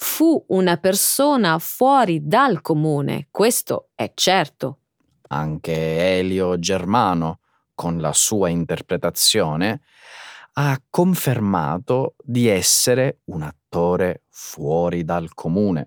Fu 0.00 0.44
una 0.50 0.76
persona 0.76 1.58
fuori 1.58 2.20
dal 2.24 2.60
comune, 2.60 3.26
questo 3.32 3.88
è 3.96 4.12
certo. 4.14 4.78
Anche 5.30 6.18
Elio 6.18 6.56
Germano, 6.60 7.40
con 7.74 7.98
la 7.98 8.12
sua 8.12 8.48
interpretazione, 8.48 9.80
ha 10.52 10.80
confermato 10.88 12.14
di 12.22 12.46
essere 12.46 13.22
un 13.24 13.42
attore 13.42 14.22
fuori 14.28 15.04
dal 15.04 15.34
comune. 15.34 15.86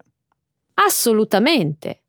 Assolutamente. 0.74 2.02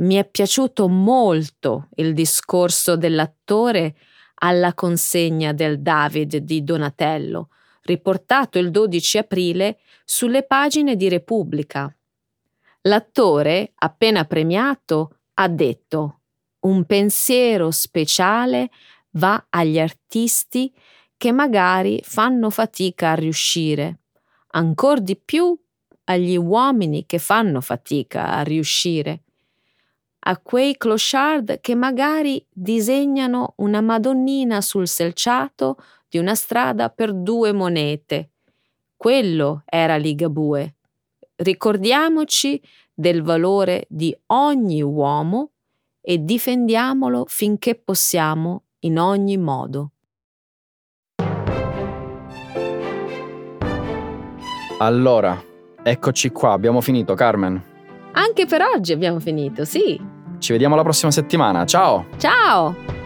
Mi 0.00 0.16
è 0.16 0.28
piaciuto 0.28 0.86
molto 0.86 1.88
il 1.94 2.12
discorso 2.12 2.94
dell'attore 2.94 3.96
alla 4.40 4.74
consegna 4.74 5.54
del 5.54 5.80
David 5.80 6.36
di 6.36 6.62
Donatello, 6.62 7.48
riportato 7.88 8.58
il 8.58 8.70
12 8.70 9.18
aprile 9.18 9.78
sulle 10.04 10.42
pagine 10.42 10.94
di 10.94 11.08
Repubblica. 11.08 11.92
L'attore, 12.82 13.72
appena 13.76 14.24
premiato, 14.24 15.16
ha 15.34 15.48
detto 15.48 16.20
un 16.60 16.84
pensiero 16.84 17.70
speciale 17.70 18.70
va 19.12 19.46
agli 19.48 19.78
artisti 19.78 20.72
che 21.16 21.32
magari 21.32 22.00
fanno 22.04 22.50
fatica 22.50 23.10
a 23.10 23.14
riuscire, 23.14 24.00
ancor 24.48 25.00
di 25.00 25.16
più 25.16 25.58
agli 26.04 26.36
uomini 26.36 27.06
che 27.06 27.18
fanno 27.18 27.60
fatica 27.60 28.32
a 28.32 28.42
riuscire 28.42 29.22
a 30.30 30.38
quei 30.38 30.76
clochard 30.76 31.60
che 31.60 31.74
magari 31.74 32.44
disegnano 32.50 33.54
una 33.56 33.80
Madonnina 33.80 34.60
sul 34.60 34.86
selciato 34.86 35.76
di 36.08 36.18
una 36.18 36.34
strada 36.34 36.88
per 36.88 37.12
due 37.12 37.52
monete. 37.52 38.30
Quello 38.96 39.62
era 39.66 39.96
Ligabue. 39.96 40.74
Ricordiamoci 41.36 42.60
del 42.92 43.22
valore 43.22 43.86
di 43.88 44.16
ogni 44.26 44.82
uomo 44.82 45.50
e 46.00 46.18
difendiamolo 46.24 47.26
finché 47.28 47.74
possiamo 47.76 48.64
in 48.80 48.98
ogni 48.98 49.36
modo. 49.36 49.92
Allora, 54.80 55.42
eccoci 55.82 56.30
qua, 56.30 56.52
abbiamo 56.52 56.80
finito 56.80 57.14
Carmen. 57.14 57.62
Anche 58.12 58.46
per 58.46 58.62
oggi 58.62 58.92
abbiamo 58.92 59.20
finito, 59.20 59.64
sì. 59.64 60.00
Ci 60.38 60.52
vediamo 60.52 60.76
la 60.76 60.82
prossima 60.82 61.10
settimana, 61.10 61.64
ciao! 61.66 62.06
Ciao! 62.16 62.97